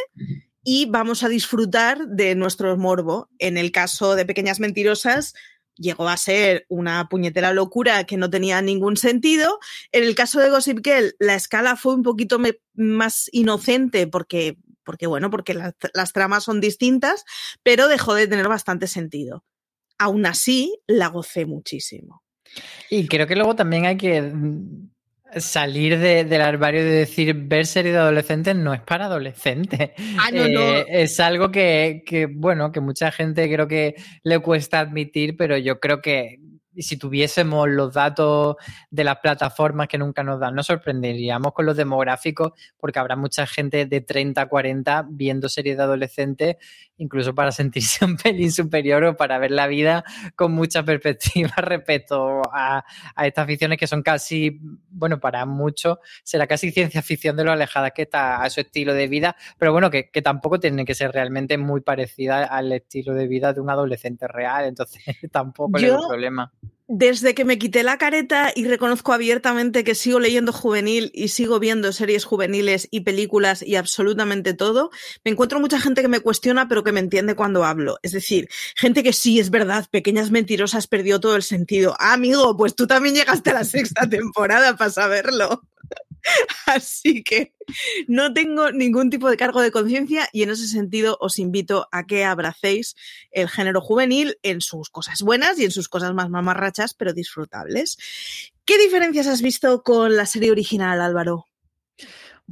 y 0.63 0.87
vamos 0.87 1.23
a 1.23 1.29
disfrutar 1.29 2.07
de 2.07 2.35
nuestro 2.35 2.77
morbo. 2.77 3.29
En 3.39 3.59
el 3.59 3.73
caso 3.73 4.15
de 4.15 4.27
Pequeñas 4.27 4.61
Mentirosas, 4.61 5.35
llegó 5.77 6.09
a 6.09 6.17
ser 6.17 6.67
una 6.69 7.09
puñetera 7.09 7.53
locura 7.53 8.05
que 8.05 8.17
no 8.17 8.31
tenía 8.31 8.61
ningún 8.63 8.97
sentido. 8.97 9.59
En 9.93 10.05
el 10.05 10.15
caso 10.15 10.41
de 10.41 10.51
Gossip 10.51 10.81
Girl, 10.85 11.15
la 11.19 11.35
escala 11.35 11.77
fue 11.77 11.95
un 11.95 12.03
poquito 12.03 12.39
más 12.75 13.29
inocente 13.33 14.07
porque 14.07 14.59
porque 14.91 15.07
bueno, 15.07 15.31
porque 15.31 15.55
las 15.55 16.13
tramas 16.13 16.43
son 16.43 16.61
distintas, 16.61 17.25
pero 17.63 17.87
dejó 17.87 18.13
de 18.15 18.27
tener 18.27 18.49
bastante 18.49 18.89
sentido. 18.89 19.45
Aún 19.99 20.27
así, 20.27 20.81
la 20.89 21.07
gocé 21.07 21.47
muchísimo. 21.47 22.25
Y 22.91 23.07
creo 23.07 23.29
que 23.29 23.37
luego 23.37 23.55
también 23.55 23.87
hay 23.87 23.97
que 23.97 24.21
mm, 24.21 24.91
salir 25.37 25.97
del 25.97 26.41
armario 26.41 26.83
de 26.83 26.91
decir 26.91 27.33
ver 27.35 27.67
serie 27.67 27.93
de 27.93 27.99
adolescentes 27.99 28.57
no 28.57 28.75
es 28.75 28.81
para 28.81 29.05
adolescentes. 29.05 29.91
Ah, 30.19 30.31
no, 30.33 30.49
no. 30.49 30.61
Eh, 30.61 30.87
es 30.89 31.21
algo 31.21 31.53
que, 31.53 32.03
que, 32.05 32.27
bueno, 32.27 32.73
que 32.73 32.81
mucha 32.81 33.13
gente 33.13 33.49
creo 33.49 33.69
que 33.69 33.95
le 34.25 34.41
cuesta 34.41 34.81
admitir, 34.81 35.37
pero 35.37 35.57
yo 35.57 35.79
creo 35.79 36.03
que 36.03 36.41
y 36.75 36.83
si 36.83 36.97
tuviésemos 36.97 37.69
los 37.69 37.93
datos 37.95 38.57
de 38.91 39.05
las 39.05 39.19
plataformas 39.19 39.89
que 39.89 39.99
nunca 39.99 40.23
nos 40.23 40.39
dan, 40.39 40.55
nos 40.55 40.67
sorprenderíamos 40.67 41.53
con 41.53 41.67
los 41.67 41.77
demográficos 41.77 42.53
porque 42.79 42.99
habrá 42.99 43.17
mucha 43.17 43.47
gente 43.47 43.87
de 43.87 44.01
30 44.01 44.41
a 44.41 44.47
40 44.47 45.07
viendo 45.11 45.49
series 45.49 45.77
de 45.77 45.83
adolescentes, 45.83 46.57
incluso 46.97 47.35
para 47.35 47.51
sentirse 47.51 48.05
un 48.05 48.17
pelín 48.17 48.53
superior 48.53 49.05
o 49.05 49.17
para 49.17 49.39
ver 49.39 49.51
la 49.51 49.67
vida 49.67 50.05
con 50.37 50.53
mucha 50.53 50.85
perspectiva 50.85 51.51
respecto 51.57 52.43
a, 52.53 52.85
estas 53.23 53.47
ficciones 53.47 53.79
que 53.79 53.87
son 53.87 54.03
casi, 54.03 54.61
bueno, 54.91 55.19
para 55.19 55.45
muchos 55.47 55.99
será 56.23 56.47
casi 56.47 56.71
ciencia 56.71 57.03
ficción 57.03 57.37
de 57.37 57.45
lo 57.45 57.53
alejadas 57.53 57.93
que 57.93 58.03
está 58.03 58.43
a 58.43 58.51
su 58.51 58.61
estilo 58.61 58.95
de 58.95 59.09
vida, 59.09 59.37
pero 59.59 59.73
bueno, 59.73 59.91
que, 59.91 60.11
tampoco 60.23 60.61
tiene 60.61 60.85
que 60.85 60.95
ser 60.95 61.13
realmente 61.13 61.57
muy 61.57 61.81
parecida 61.81 62.45
al 62.45 62.71
estilo 62.73 63.15
de 63.15 63.27
vida 63.27 63.55
de 63.55 63.61
un 63.61 63.71
adolescente 63.71 64.29
real, 64.29 64.67
entonces 64.67 65.03
tampoco 65.33 65.79
es 65.79 65.91
un 65.91 66.09
problema. 66.09 66.53
Desde 66.93 67.37
que 67.37 67.45
me 67.45 67.57
quité 67.57 67.85
la 67.85 67.99
careta 67.99 68.51
y 68.53 68.65
reconozco 68.65 69.13
abiertamente 69.13 69.85
que 69.85 69.95
sigo 69.95 70.19
leyendo 70.19 70.53
juvenil 70.53 71.13
y 71.15 71.29
sigo 71.29 71.61
viendo 71.61 71.93
series 71.93 72.25
juveniles 72.25 72.89
y 72.91 73.03
películas 73.03 73.63
y 73.63 73.77
absolutamente 73.77 74.55
todo, 74.55 74.91
me 75.25 75.31
encuentro 75.31 75.61
mucha 75.61 75.79
gente 75.79 76.03
que 76.03 76.09
me 76.09 76.19
cuestiona 76.19 76.67
pero 76.67 76.83
que 76.83 76.91
me 76.91 76.99
entiende 76.99 77.37
cuando 77.37 77.63
hablo. 77.63 78.01
Es 78.03 78.11
decir, 78.11 78.49
gente 78.75 79.05
que 79.05 79.13
sí, 79.13 79.39
es 79.39 79.51
verdad, 79.51 79.87
pequeñas 79.89 80.33
mentirosas 80.33 80.89
perdió 80.89 81.21
todo 81.21 81.37
el 81.37 81.45
sentido. 81.45 81.95
Ah, 82.01 82.15
amigo, 82.15 82.57
pues 82.57 82.75
tú 82.75 82.89
también 82.89 83.15
llegaste 83.15 83.51
a 83.51 83.55
la 83.55 83.65
sexta 83.65 84.09
temporada 84.11 84.77
para 84.77 84.91
saberlo. 84.91 85.63
Así 86.67 87.23
que 87.23 87.55
no 88.09 88.33
tengo 88.33 88.73
ningún 88.73 89.11
tipo 89.11 89.31
de 89.31 89.37
cargo 89.37 89.61
de 89.61 89.71
conciencia 89.71 90.29
y 90.33 90.43
en 90.43 90.51
ese 90.51 90.67
sentido 90.67 91.17
os 91.21 91.39
invito 91.39 91.89
a 91.93 92.07
que 92.07 92.25
abracéis 92.25 92.97
el 93.31 93.49
género 93.49 93.81
juvenil 93.81 94.39
en 94.43 94.61
sus 94.61 94.91
cosas 94.91 95.23
buenas 95.23 95.59
y 95.59 95.65
en 95.65 95.71
sus 95.71 95.89
cosas 95.89 96.15
más 96.15 96.31
mamarrachas, 96.31 96.95
pero 96.95 97.13
disfrutables. 97.13 97.97
¿Qué 98.65 98.79
diferencias 98.79 99.27
has 99.27 99.43
visto 99.43 99.83
con 99.83 100.17
la 100.17 100.27
serie 100.27 100.51
original, 100.51 101.01
Álvaro? 101.01 101.47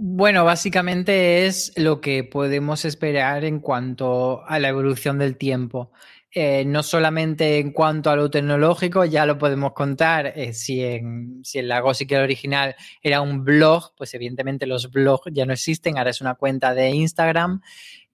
Bueno, 0.01 0.45
básicamente 0.45 1.47
es 1.47 1.73
lo 1.77 2.01
que 2.01 2.23
podemos 2.23 2.85
esperar 2.85 3.45
en 3.45 3.59
cuanto 3.59 4.45
a 4.47 4.61
la 4.61 4.69
evolución 4.69 5.19
del 5.19 5.37
tiempo. 5.37 5.91
Eh, 6.31 6.65
no 6.67 6.83
solamente 6.83 7.59
en 7.59 7.73
cuanto 7.73 8.11
a 8.11 8.17
lo 8.17 8.31
tecnológico, 8.31 9.07
ya 9.07 9.25
lo 9.25 9.39
podemos 9.39 9.73
contar, 9.73 10.35
eh, 10.37 10.53
si, 10.53 10.85
en, 10.85 11.41
si 11.43 11.59
en 11.59 11.69
la 11.69 11.81
Gossip 11.81 12.13
original 12.13 12.77
era 13.03 13.23
un 13.23 13.45
blog, 13.45 13.95
pues 13.97 14.13
evidentemente 14.13 14.67
los 14.67 14.91
blogs 14.91 15.33
ya 15.33 15.47
no 15.47 15.55
existen, 15.55 15.97
ahora 15.97 16.11
es 16.11 16.21
una 16.21 16.35
cuenta 16.35 16.75
de 16.75 16.91
Instagram 16.91 17.63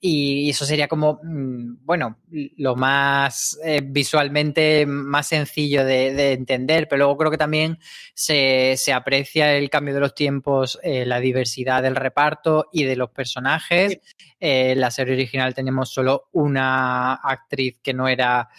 y 0.07 0.51
eso 0.51 0.67
sería 0.67 0.87
como, 0.87 1.19
mm, 1.23 1.79
bueno, 1.83 2.19
lo 2.59 2.77
más 2.77 3.59
eh, 3.65 3.81
visualmente 3.83 4.85
más 4.85 5.29
sencillo 5.29 5.83
de, 5.83 6.33
entender, 6.35 6.89
pero 6.89 6.99
luego 6.99 7.17
creo 7.17 7.31
que 7.31 7.39
también 7.39 7.79
se, 8.13 8.77
aprecia 8.93 9.55
el 9.57 9.71
cambio 9.71 9.95
de 9.95 10.01
los 10.01 10.15
tiempos, 10.15 10.79
eh, 10.83 11.07
la 11.07 11.21
diversidad 11.21 11.83
del 11.83 11.97
reparto 11.97 12.69
y 12.71 12.85
de 12.85 12.97
los 12.97 13.13
personajes. 13.13 13.99
Eh, 14.39 14.75
la 14.77 14.91
serie 14.91 15.15
original 15.15 15.55
tenemos 15.55 15.91
solo 15.91 16.29
una 16.33 17.15
actriz 17.15 17.79
que 17.83 17.95
no 17.95 18.07
era 18.07 18.51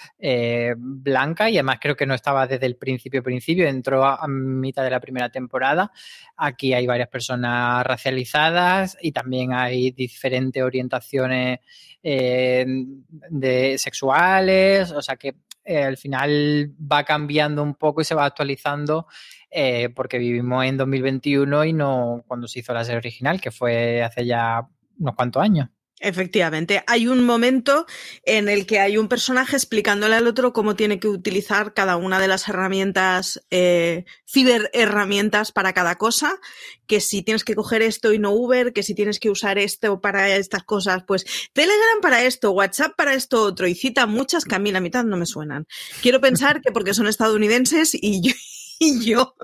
blanca 0.78 1.52
y 1.52 1.58
además 1.58 1.78
creo 1.80 1.96
que 1.96 2.08
no 2.08 2.16
estaba 2.16 2.48
desde 2.48 2.66
el 2.66 2.76
principio 2.76 3.22
principio, 3.22 3.68
entró 3.68 4.04
a 4.04 4.28
mitad 4.28 4.84
de 4.84 4.90
la 4.90 5.00
primera 5.00 5.30
temporada. 5.30 5.92
Aquí 6.38 6.74
hay 6.74 6.88
varias 6.88 7.10
personas 7.10 7.86
racializadas 7.86 8.98
y 9.00 9.12
también 9.12 9.54
hay 9.54 9.92
diferentes 9.92 10.64
orientaciones 10.64 11.35
eh, 12.04 12.66
de 13.30 13.78
sexuales, 13.78 14.92
o 14.92 15.02
sea 15.02 15.16
que 15.16 15.36
eh, 15.64 15.84
al 15.84 15.98
final 15.98 16.72
va 16.80 17.04
cambiando 17.04 17.64
un 17.64 17.74
poco 17.74 18.02
y 18.02 18.04
se 18.06 18.14
va 18.14 18.26
actualizando 18.26 19.08
eh, 19.50 19.90
porque 19.90 20.20
vivimos 20.20 20.64
en 20.66 20.78
2021 20.78 21.66
y 21.66 21.74
no 21.74 22.24
cuando 22.28 22.48
se 22.48 22.60
hizo 22.60 22.74
la 22.74 22.84
serie 22.84 23.00
original, 23.00 23.42
que 23.42 23.50
fue 23.50 24.04
hace 24.04 24.26
ya 24.26 24.68
unos 25.00 25.16
cuantos 25.16 25.42
años. 25.42 25.70
Efectivamente, 26.02 26.84
hay 26.88 27.08
un 27.08 27.24
momento 27.24 27.86
en 28.24 28.50
el 28.50 28.66
que 28.66 28.80
hay 28.80 28.98
un 28.98 29.08
personaje 29.08 29.56
explicándole 29.56 30.16
al 30.16 30.28
otro 30.28 30.52
cómo 30.52 30.76
tiene 30.76 31.00
que 31.00 31.08
utilizar 31.08 31.74
cada 31.74 31.96
una 31.96 32.20
de 32.20 32.28
las 32.28 32.50
herramientas, 32.50 33.42
eh, 33.50 34.04
ciber 34.28 34.70
herramientas 34.74 35.54
para 35.54 35.72
cada 35.72 35.96
cosa, 35.96 36.38
que 36.86 37.00
si 37.00 37.24
tienes 37.24 37.46
que 37.46 37.56
coger 37.56 37.82
esto 37.82 38.12
y 38.12 38.20
no 38.20 38.32
Uber, 38.32 38.74
que 38.74 38.84
si 38.84 38.94
tienes 38.94 39.20
que 39.20 39.30
usar 39.30 39.58
esto 39.58 40.02
para 40.02 40.36
estas 40.36 40.64
cosas, 40.66 41.04
pues 41.08 41.26
Telegram 41.54 42.02
para 42.02 42.24
esto, 42.24 42.52
WhatsApp 42.52 42.94
para 42.98 43.14
esto 43.14 43.42
otro, 43.42 43.66
y 43.66 43.74
cita 43.74 44.06
muchas 44.06 44.44
que 44.44 44.56
a 44.56 44.60
mí 44.60 44.74
la 44.74 44.82
mitad 44.82 45.06
no 45.06 45.16
me 45.16 45.26
suenan. 45.26 45.66
Quiero 46.02 46.20
pensar 46.20 46.62
que 46.62 46.74
porque 46.74 46.94
son 46.94 47.08
estadounidenses 47.08 47.92
y 47.94 48.22
yo, 48.22 48.34
y 48.80 49.06
yo 49.06 49.36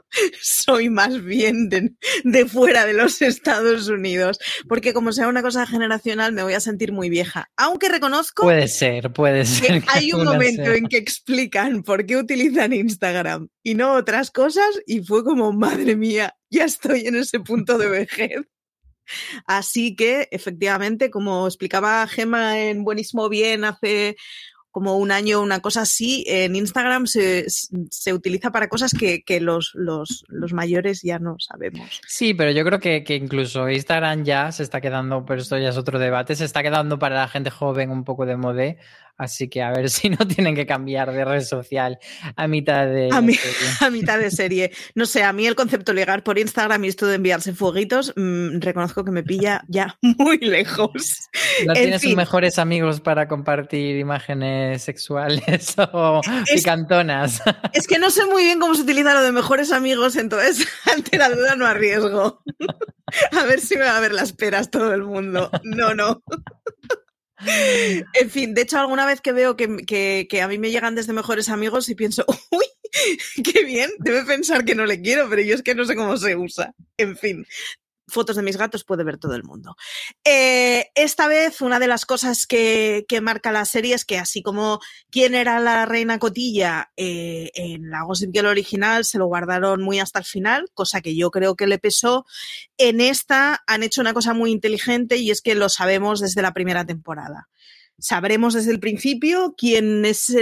soy 0.41 0.89
más 0.89 1.23
bien 1.23 1.69
de, 1.69 2.45
fuera 2.45 2.85
de 2.85 2.93
los 2.93 3.21
Estados 3.21 3.87
Unidos, 3.87 4.39
porque 4.67 4.93
como 4.93 5.11
sea 5.11 5.27
una 5.27 5.41
cosa 5.41 5.65
generacional 5.65 6.33
me 6.33 6.43
voy 6.43 6.53
a 6.53 6.59
sentir 6.59 6.91
muy 6.91 7.09
vieja. 7.09 7.49
Aunque 7.57 7.89
reconozco... 7.89 8.43
Puede 8.43 8.67
ser, 8.67 9.11
puede 9.11 9.45
ser. 9.45 9.81
Que 9.81 9.87
hay 9.89 10.13
un 10.13 10.25
momento 10.25 10.71
en 10.71 10.87
que 10.87 10.97
explican 10.97 11.83
por 11.83 12.05
qué 12.05 12.17
utilizan 12.17 12.73
Instagram 12.73 13.47
y 13.63 13.75
no 13.75 13.93
otras 13.93 14.31
cosas 14.31 14.69
y 14.85 15.01
fue 15.01 15.23
como, 15.23 15.53
madre 15.53 15.95
mía, 15.95 16.35
ya 16.49 16.65
estoy 16.65 17.07
en 17.07 17.15
ese 17.15 17.39
punto 17.39 17.77
de 17.77 17.87
vejez. 17.87 18.41
Así 19.45 19.95
que, 19.95 20.27
efectivamente, 20.31 21.09
como 21.09 21.47
explicaba 21.47 22.07
Gema 22.07 22.59
en 22.59 22.83
Buenísimo 22.83 23.29
Bien 23.29 23.65
hace 23.65 24.15
como 24.71 24.97
un 24.97 25.11
año, 25.11 25.41
una 25.41 25.59
cosa 25.59 25.81
así, 25.81 26.23
en 26.27 26.55
Instagram 26.55 27.05
se, 27.05 27.45
se 27.49 28.13
utiliza 28.13 28.51
para 28.51 28.69
cosas 28.69 28.93
que, 28.93 29.21
que 29.21 29.41
los, 29.41 29.71
los, 29.75 30.23
los, 30.29 30.53
mayores 30.53 31.01
ya 31.01 31.19
no 31.19 31.35
sabemos. 31.39 32.01
Sí, 32.07 32.33
pero 32.33 32.51
yo 32.51 32.63
creo 32.63 32.79
que, 32.79 33.03
que, 33.03 33.15
incluso 33.15 33.69
Instagram 33.69 34.23
ya 34.23 34.51
se 34.51 34.63
está 34.63 34.79
quedando, 34.79 35.25
pero 35.25 35.41
esto 35.41 35.57
ya 35.57 35.69
es 35.69 35.77
otro 35.77 35.99
debate, 35.99 36.35
se 36.35 36.45
está 36.45 36.63
quedando 36.63 36.97
para 36.97 37.15
la 37.15 37.27
gente 37.27 37.49
joven 37.49 37.91
un 37.91 38.05
poco 38.05 38.25
de 38.25 38.37
modé, 38.37 38.77
así 39.17 39.47
que 39.47 39.61
a 39.61 39.71
ver 39.71 39.89
si 39.89 40.09
no 40.09 40.27
tienen 40.27 40.55
que 40.55 40.65
cambiar 40.65 41.11
de 41.11 41.25
red 41.25 41.43
social 41.43 41.99
a 42.35 42.47
mitad 42.47 42.85
de 42.85 43.09
a, 43.11 43.17
a 43.85 43.89
mitad 43.89 44.19
de 44.19 44.31
serie. 44.31 44.71
No 44.95 45.05
sé, 45.05 45.23
a 45.23 45.33
mí 45.33 45.47
el 45.47 45.55
concepto 45.55 45.93
ligar 45.93 46.23
por 46.23 46.37
Instagram 46.37 46.85
y 46.85 46.87
esto 46.89 47.07
de 47.07 47.15
enviarse 47.15 47.53
fueguitos, 47.53 48.13
mmm, 48.15 48.59
reconozco 48.59 49.03
que 49.03 49.11
me 49.11 49.23
pilla 49.23 49.63
ya 49.67 49.97
muy 50.01 50.37
lejos. 50.39 51.29
¿No 51.65 51.73
tienes 51.73 52.03
mejores 52.15 52.59
amigos 52.59 53.01
para 53.01 53.27
compartir 53.27 53.97
imágenes 53.97 54.83
sexuales 54.83 55.75
o 55.93 56.21
picantonas. 56.53 57.41
Es 57.73 57.87
que 57.87 57.99
no 57.99 58.09
sé 58.09 58.25
muy 58.25 58.43
bien 58.43 58.59
cómo 58.59 58.75
se 58.75 58.81
utiliza 58.81 59.13
lo 59.13 59.21
de 59.21 59.31
mejores 59.31 59.71
amigos, 59.71 60.15
entonces 60.15 60.67
ante 60.91 61.17
la 61.17 61.29
duda 61.29 61.55
no 61.55 61.65
arriesgo. 61.65 62.41
A 63.31 63.43
ver 63.43 63.59
si 63.59 63.75
me 63.75 63.85
va 63.85 63.97
a 63.97 64.01
ver 64.01 64.13
las 64.13 64.33
peras 64.33 64.69
todo 64.69 64.93
el 64.93 65.03
mundo. 65.03 65.51
No, 65.63 65.93
no. 65.93 66.23
En 68.13 68.29
fin, 68.29 68.53
de 68.53 68.61
hecho, 68.61 68.79
alguna 68.79 69.05
vez 69.05 69.21
que 69.21 69.31
veo 69.31 69.55
que, 69.55 70.27
que, 70.29 70.41
a 70.41 70.47
mí 70.47 70.57
me 70.57 70.71
llegan 70.71 70.95
desde 70.95 71.13
mejores 71.13 71.49
amigos 71.49 71.89
y 71.89 71.95
pienso, 71.95 72.25
uy, 72.51 72.65
qué 73.43 73.63
bien, 73.63 73.91
debe 73.99 74.23
pensar 74.23 74.65
que 74.65 74.75
no 74.75 74.85
le 74.85 75.01
quiero, 75.01 75.29
pero 75.29 75.41
yo 75.41 75.55
es 75.55 75.63
que 75.63 75.75
no 75.75 75.85
sé 75.85 75.95
cómo 75.95 76.17
se 76.17 76.35
usa. 76.35 76.73
En 76.97 77.17
fin, 77.17 77.45
fotos 78.11 78.35
de 78.35 78.43
mis 78.43 78.57
gatos 78.57 78.83
puede 78.83 79.03
ver 79.03 79.17
todo 79.17 79.35
el 79.35 79.43
mundo. 79.43 79.75
Eh, 80.23 80.91
esta 80.95 81.27
vez, 81.27 81.61
una 81.61 81.79
de 81.79 81.87
las 81.87 82.05
cosas 82.05 82.45
que, 82.45 83.05
marca 83.21 83.51
la 83.51 83.65
serie 83.65 83.95
es 83.95 84.05
que, 84.05 84.17
así 84.17 84.41
como 84.41 84.79
quién 85.09 85.35
era 85.35 85.59
la 85.59 85.85
reina 85.85 86.19
cotilla 86.19 86.91
eh, 86.97 87.51
en 87.53 87.89
la 87.89 88.03
Gossip 88.03 88.31
Girl 88.33 88.47
original, 88.47 89.05
se 89.05 89.17
lo 89.17 89.27
guardaron 89.27 89.81
muy 89.81 89.99
hasta 89.99 90.19
el 90.19 90.25
final, 90.25 90.69
cosa 90.73 91.01
que 91.01 91.15
yo 91.15 91.31
creo 91.31 91.55
que 91.55 91.67
le 91.67 91.77
pesó. 91.77 92.25
En 92.77 93.01
esta 93.01 93.63
han 93.67 93.83
hecho 93.83 94.01
una 94.01 94.13
cosa 94.13 94.33
muy 94.33 94.51
inteligente 94.51 95.17
y 95.17 95.31
es 95.31 95.41
que 95.41 95.55
lo 95.55 95.69
sabemos 95.69 96.19
desde 96.19 96.41
la 96.41 96.53
primera 96.53 96.85
temporada 96.85 97.47
sabremos 98.01 98.53
desde 98.53 98.71
el 98.71 98.79
principio 98.79 99.55
quién 99.57 100.03
es 100.03 100.35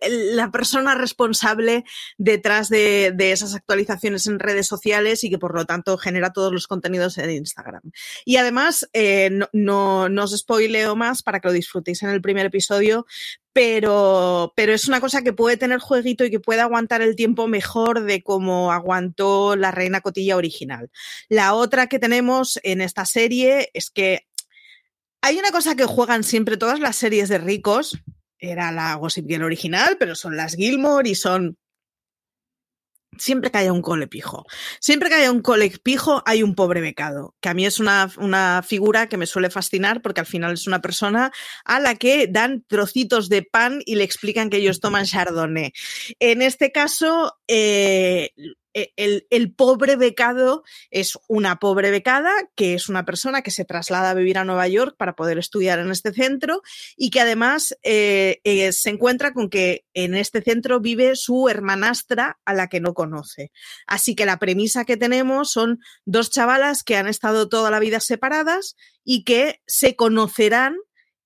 la 0.00 0.50
persona 0.50 0.94
responsable 0.94 1.84
detrás 2.18 2.68
de, 2.68 3.14
esas 3.18 3.54
actualizaciones 3.54 4.26
en 4.26 4.38
redes 4.38 4.66
sociales 4.66 5.22
y 5.22 5.30
que 5.30 5.38
por 5.38 5.54
lo 5.54 5.64
tanto 5.64 5.96
genera 5.96 6.32
todos 6.32 6.52
los 6.52 6.66
contenidos 6.66 7.18
en 7.18 7.30
Instagram. 7.30 7.82
Y 8.24 8.36
además, 8.36 8.88
eh, 8.92 9.30
no, 9.52 10.08
no, 10.08 10.24
os 10.24 10.36
spoileo 10.36 10.96
más 10.96 11.22
para 11.22 11.40
que 11.40 11.48
lo 11.48 11.54
disfrutéis 11.54 12.02
en 12.02 12.10
el 12.10 12.20
primer 12.20 12.46
episodio, 12.46 13.06
pero, 13.52 14.52
pero 14.56 14.72
es 14.72 14.88
una 14.88 15.00
cosa 15.00 15.22
que 15.22 15.32
puede 15.32 15.56
tener 15.56 15.78
jueguito 15.78 16.24
y 16.24 16.30
que 16.30 16.40
puede 16.40 16.62
aguantar 16.62 17.02
el 17.02 17.16
tiempo 17.16 17.48
mejor 17.48 18.02
de 18.02 18.22
cómo 18.22 18.72
aguantó 18.72 19.56
la 19.56 19.70
Reina 19.70 20.00
Cotilla 20.00 20.36
original. 20.36 20.90
La 21.28 21.54
otra 21.54 21.86
que 21.86 21.98
tenemos 21.98 22.58
en 22.62 22.80
esta 22.80 23.04
serie 23.04 23.70
es 23.74 23.90
que 23.90 24.26
hay 25.22 25.38
una 25.38 25.52
cosa 25.52 25.76
que 25.76 25.86
juegan 25.86 26.24
siempre 26.24 26.56
todas 26.56 26.80
las 26.80 26.96
series 26.96 27.28
de 27.28 27.38
ricos. 27.38 27.98
Era 28.38 28.72
la 28.72 28.96
Gossip 28.96 29.26
Girl 29.28 29.44
original, 29.44 29.96
pero 29.98 30.16
son 30.16 30.36
las 30.36 30.56
Gilmore 30.56 31.08
y 31.08 31.14
son 31.14 31.56
siempre 33.18 33.50
que 33.50 33.58
haya 33.58 33.72
un 33.72 33.82
cole 33.82 34.08
pijo. 34.08 34.44
Siempre 34.80 35.08
que 35.08 35.14
haya 35.14 35.30
un 35.30 35.40
cole 35.40 35.70
pijo 35.82 36.22
hay 36.26 36.42
un 36.42 36.56
pobre 36.56 36.80
becado, 36.80 37.36
que 37.40 37.48
a 37.48 37.54
mí 37.54 37.64
es 37.64 37.78
una, 37.78 38.10
una, 38.18 38.62
figura 38.66 39.08
que 39.08 39.16
me 39.16 39.26
suele 39.26 39.48
fascinar 39.48 40.02
porque 40.02 40.20
al 40.20 40.26
final 40.26 40.54
es 40.54 40.66
una 40.66 40.80
persona 40.80 41.30
a 41.64 41.78
la 41.78 41.94
que 41.94 42.26
dan 42.26 42.64
trocitos 42.66 43.28
de 43.28 43.42
pan 43.42 43.80
y 43.84 43.94
le 43.94 44.04
explican 44.04 44.50
que 44.50 44.56
ellos 44.56 44.80
toman 44.80 45.04
chardonnay. 45.04 45.72
En 46.18 46.42
este 46.42 46.72
caso, 46.72 47.38
eh, 47.46 48.30
e, 48.74 48.92
el, 48.96 49.54
pobre 49.54 49.96
becado 49.96 50.64
es 50.90 51.18
una 51.28 51.58
pobre 51.58 51.90
becada, 51.90 52.32
que 52.54 52.74
es 52.74 52.88
una 52.88 53.04
persona 53.04 53.42
que 53.42 53.50
se 53.50 53.64
traslada 53.64 54.10
a 54.10 54.14
vivir 54.14 54.38
a 54.38 54.44
Nueva 54.44 54.68
York 54.68 54.96
para 54.96 55.14
poder 55.14 55.38
estudiar 55.38 55.78
en 55.78 55.90
este 55.90 56.12
centro 56.12 56.62
y 56.96 57.10
que 57.10 57.20
además 57.20 57.76
eh, 57.82 58.40
eh, 58.44 58.72
se 58.72 58.90
encuentra 58.90 59.32
con 59.32 59.50
que 59.50 59.84
en 59.94 60.14
este 60.14 60.42
centro 60.42 60.80
vive 60.80 61.16
su 61.16 61.48
hermanastra 61.48 62.38
a 62.44 62.54
la 62.54 62.68
que 62.68 62.80
no 62.80 62.94
conoce. 62.94 63.52
Así 63.86 64.14
que 64.14 64.26
la 64.26 64.38
premisa 64.38 64.84
que 64.84 64.96
tenemos 64.96 65.50
son 65.50 65.80
dos 66.04 66.30
chavalas 66.30 66.82
que 66.82 66.96
han 66.96 67.08
estado 67.08 67.48
toda 67.48 67.70
la 67.70 67.80
vida 67.80 68.00
separadas 68.00 68.76
y 69.04 69.24
que 69.24 69.60
se 69.66 69.96
conocerán 69.96 70.76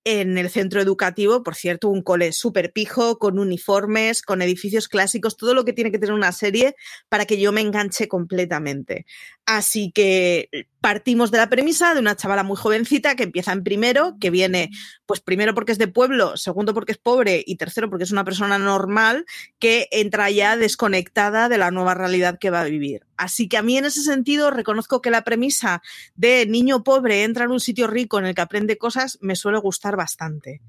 en 0.09 0.37
el 0.37 0.49
centro 0.49 0.79
educativo, 0.81 1.43
por 1.43 1.55
cierto, 1.55 1.89
un 1.89 2.01
cole 2.01 2.31
súper 2.31 2.71
pijo, 2.71 3.19
con 3.19 3.37
uniformes, 3.39 4.21
con 4.21 4.41
edificios 4.41 4.87
clásicos, 4.87 5.35
todo 5.35 5.53
lo 5.53 5.65
que 5.65 5.73
tiene 5.73 5.91
que 5.91 5.99
tener 5.99 6.13
una 6.13 6.31
serie 6.31 6.75
para 7.09 7.25
que 7.25 7.37
yo 7.37 7.51
me 7.51 7.59
enganche 7.59 8.07
completamente. 8.07 9.05
Así 9.47 9.91
que 9.91 10.67
partimos 10.81 11.31
de 11.31 11.37
la 11.37 11.49
premisa 11.49 11.93
de 11.93 12.01
una 12.01 12.15
chavala 12.15 12.43
muy 12.43 12.57
jovencita 12.57 13.15
que 13.15 13.23
empieza 13.23 13.53
en 13.53 13.63
primero, 13.63 14.17
que 14.19 14.29
viene, 14.29 14.71
pues 15.05 15.21
primero 15.21 15.53
porque 15.53 15.71
es 15.71 15.77
de 15.77 15.87
pueblo, 15.87 16.37
segundo 16.37 16.73
porque 16.73 16.91
es 16.91 16.97
pobre 16.97 17.43
y 17.45 17.55
tercero 17.55 17.89
porque 17.89 18.03
es 18.03 18.11
una 18.11 18.25
persona 18.25 18.59
normal 18.59 19.25
que 19.57 19.87
entra 19.91 20.29
ya 20.29 20.57
desconectada 20.57 21.49
de 21.49 21.57
la 21.57 21.71
nueva 21.71 21.93
realidad 21.93 22.37
que 22.39 22.49
va 22.49 22.61
a 22.61 22.65
vivir. 22.65 23.05
Así 23.17 23.47
que 23.47 23.57
a 23.57 23.63
mí 23.63 23.77
en 23.77 23.85
ese 23.85 24.01
sentido 24.01 24.51
reconozco 24.51 25.01
que 25.01 25.09
la 25.09 25.23
premisa 25.23 25.81
de 26.15 26.45
niño 26.45 26.83
pobre 26.83 27.23
entra 27.23 27.45
en 27.45 27.51
un 27.51 27.59
sitio 27.59 27.87
rico 27.87 28.19
en 28.19 28.25
el 28.25 28.35
que 28.35 28.41
aprende 28.41 28.77
cosas 28.77 29.17
me 29.21 29.35
suele 29.35 29.57
gustar 29.59 29.95
bastante. 29.95 30.61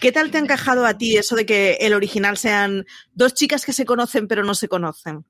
¿Qué 0.00 0.12
tal 0.12 0.30
te 0.30 0.38
ha 0.38 0.40
encajado 0.40 0.86
a 0.86 0.98
ti 0.98 1.16
eso 1.16 1.34
de 1.34 1.46
que 1.46 1.78
el 1.80 1.94
original 1.94 2.36
sean 2.36 2.84
dos 3.14 3.34
chicas 3.34 3.64
que 3.64 3.72
se 3.72 3.86
conocen 3.86 4.28
pero 4.28 4.44
no 4.44 4.54
se 4.54 4.68
conocen? 4.68 5.24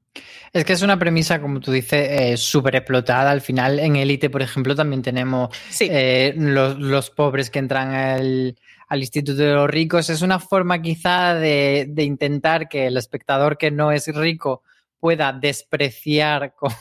Es 0.53 0.65
que 0.65 0.73
es 0.73 0.83
una 0.83 0.99
premisa, 0.99 1.41
como 1.41 1.61
tú 1.61 1.73
dices, 1.73 2.09
eh, 2.11 2.37
súper 2.37 2.77
explotada. 2.95 3.31
Al 3.31 3.41
final, 3.41 3.81
en 3.81 3.97
Élite, 3.97 4.31
por 4.31 4.43
ejemplo, 4.43 4.75
también 4.75 5.03
tenemos 5.03 5.51
eh, 5.81 6.33
los, 6.37 7.11
pobres 7.11 7.51
que 7.51 7.59
entran 7.59 7.95
al, 7.95 8.57
Instituto 8.91 9.43
de 9.43 9.55
los 9.55 9.69
Ricos. 9.69 10.09
Es 10.09 10.23
una 10.23 10.39
forma 10.39 10.81
quizá 10.81 11.35
de, 11.35 11.93
intentar 11.99 12.69
que 12.69 12.87
el 12.87 12.97
espectador 12.97 13.59
que 13.59 13.73
no 13.73 13.91
es 13.91 14.07
rico 14.15 14.63
pueda 15.05 15.35
despreciar 15.35 16.55
con 16.57 16.73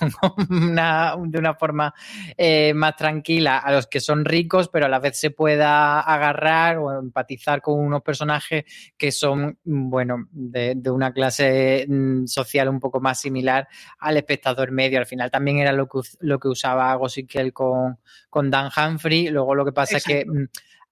una, 0.49 1.13
de 1.25 1.37
una 1.37 1.55
forma 1.55 1.93
eh, 2.37 2.73
más 2.73 2.95
tranquila 2.95 3.57
a 3.57 3.73
los 3.73 3.87
que 3.87 3.99
son 3.99 4.23
ricos, 4.23 4.69
pero 4.69 4.85
a 4.85 4.87
la 4.89 4.99
vez 4.99 5.19
se 5.19 5.31
pueda 5.31 5.99
agarrar 5.99 6.77
o 6.77 6.97
empatizar 7.01 7.61
con 7.61 7.81
unos 7.81 8.01
personajes 8.01 8.63
que 8.97 9.11
son, 9.11 9.59
bueno, 9.65 10.29
de, 10.31 10.79
una 10.89 11.11
clase 11.11 11.85
mm, 11.85 12.27
social 12.27 12.69
un 12.69 12.79
poco 12.79 13.01
más 13.01 13.19
similar 13.19 13.67
al 13.99 14.15
espectador 14.15 14.71
medio. 14.71 14.99
Al 14.99 15.05
final 15.05 15.29
también 15.29 15.57
era 15.57 15.73
lo 15.73 15.89
que, 15.89 15.99
lo 16.21 16.39
que 16.39 16.47
usaba 16.47 16.95
Gossikel 16.95 17.51
con, 17.51 17.99
con 18.29 18.49
Dan 18.49 18.71
Humphrey. 18.73 19.27
Luego 19.31 19.53
lo 19.53 19.65
que 19.65 19.73
pasa 19.73 19.97
es 19.97 20.03
que 20.05 20.25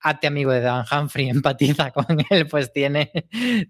hazte 0.01 0.27
amigo 0.27 0.51
de 0.51 0.62
Dan 0.62 0.86
Humphrey, 0.91 1.29
empatiza 1.29 1.91
con 1.91 2.05
él, 2.29 2.48
pues 2.48 2.72
tiene, 2.74 3.12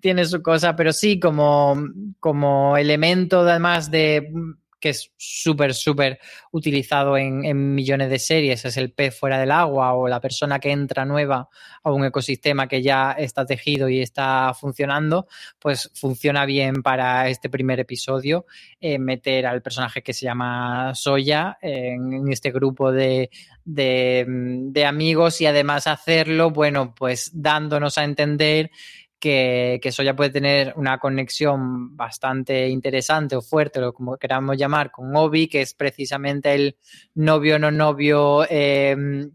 tiene 0.01 0.25
su 0.25 0.41
cosa, 0.41 0.75
pero 0.75 0.93
sí 0.93 1.19
como, 1.19 1.75
como 2.19 2.77
elemento 2.77 3.41
además 3.41 3.91
de 3.91 4.31
que 4.81 4.89
es 4.89 5.13
súper, 5.15 5.73
súper 5.73 6.19
utilizado 6.51 7.15
en, 7.15 7.75
millones 7.75 8.09
de 8.09 8.19
series, 8.19 8.65
es 8.65 8.75
el 8.75 8.91
pez 8.91 9.17
fuera 9.17 9.39
del 9.39 9.51
agua 9.51 9.93
o 9.93 10.07
la 10.07 10.19
persona 10.19 10.59
que 10.59 10.71
entra 10.71 11.05
nueva 11.05 11.47
a 11.83 11.91
un 11.91 12.03
ecosistema 12.03 12.67
que 12.67 12.81
ya 12.81 13.11
está 13.11 13.45
tejido 13.45 13.87
y 13.87 14.01
está 14.01 14.53
funcionando, 14.59 15.27
pues 15.59 15.91
funciona 15.93 16.45
bien 16.45 16.81
para 16.81 17.29
este 17.29 17.49
primer 17.49 17.79
episodio 17.79 18.45
eh, 18.79 18.97
meter 18.97 19.45
al 19.45 19.61
personaje 19.61 20.01
que 20.01 20.13
se 20.13 20.25
llama 20.25 20.93
Soya 20.95 21.57
en, 21.61 22.29
este 22.31 22.51
grupo 22.51 22.91
de, 22.91 23.29
de 23.63 24.85
amigos 24.85 25.39
y 25.41 25.45
además 25.45 25.85
hacerlo, 25.85 26.49
bueno, 26.49 26.95
pues 26.95 27.29
dándonos 27.33 27.97
a 27.97 28.03
entender 28.03 28.71
que, 29.21 29.79
eso 29.81 30.03
ya 30.03 30.15
puede 30.15 30.31
tener 30.31 30.73
una 30.75 30.97
conexión 30.97 31.95
bastante 31.95 32.67
interesante 32.67 33.37
o 33.37 33.41
fuerte, 33.41 33.81
o 33.81 33.93
como 33.93 34.17
queramos 34.17 34.57
llamar, 34.57 34.91
con 34.91 35.15
Obi, 35.15 35.47
que 35.47 35.61
es 35.61 35.73
precisamente 35.73 36.53
el 36.53 36.75
novio 37.13 37.59
no 37.59 37.71
novio 37.71 38.45
em, 38.49 39.31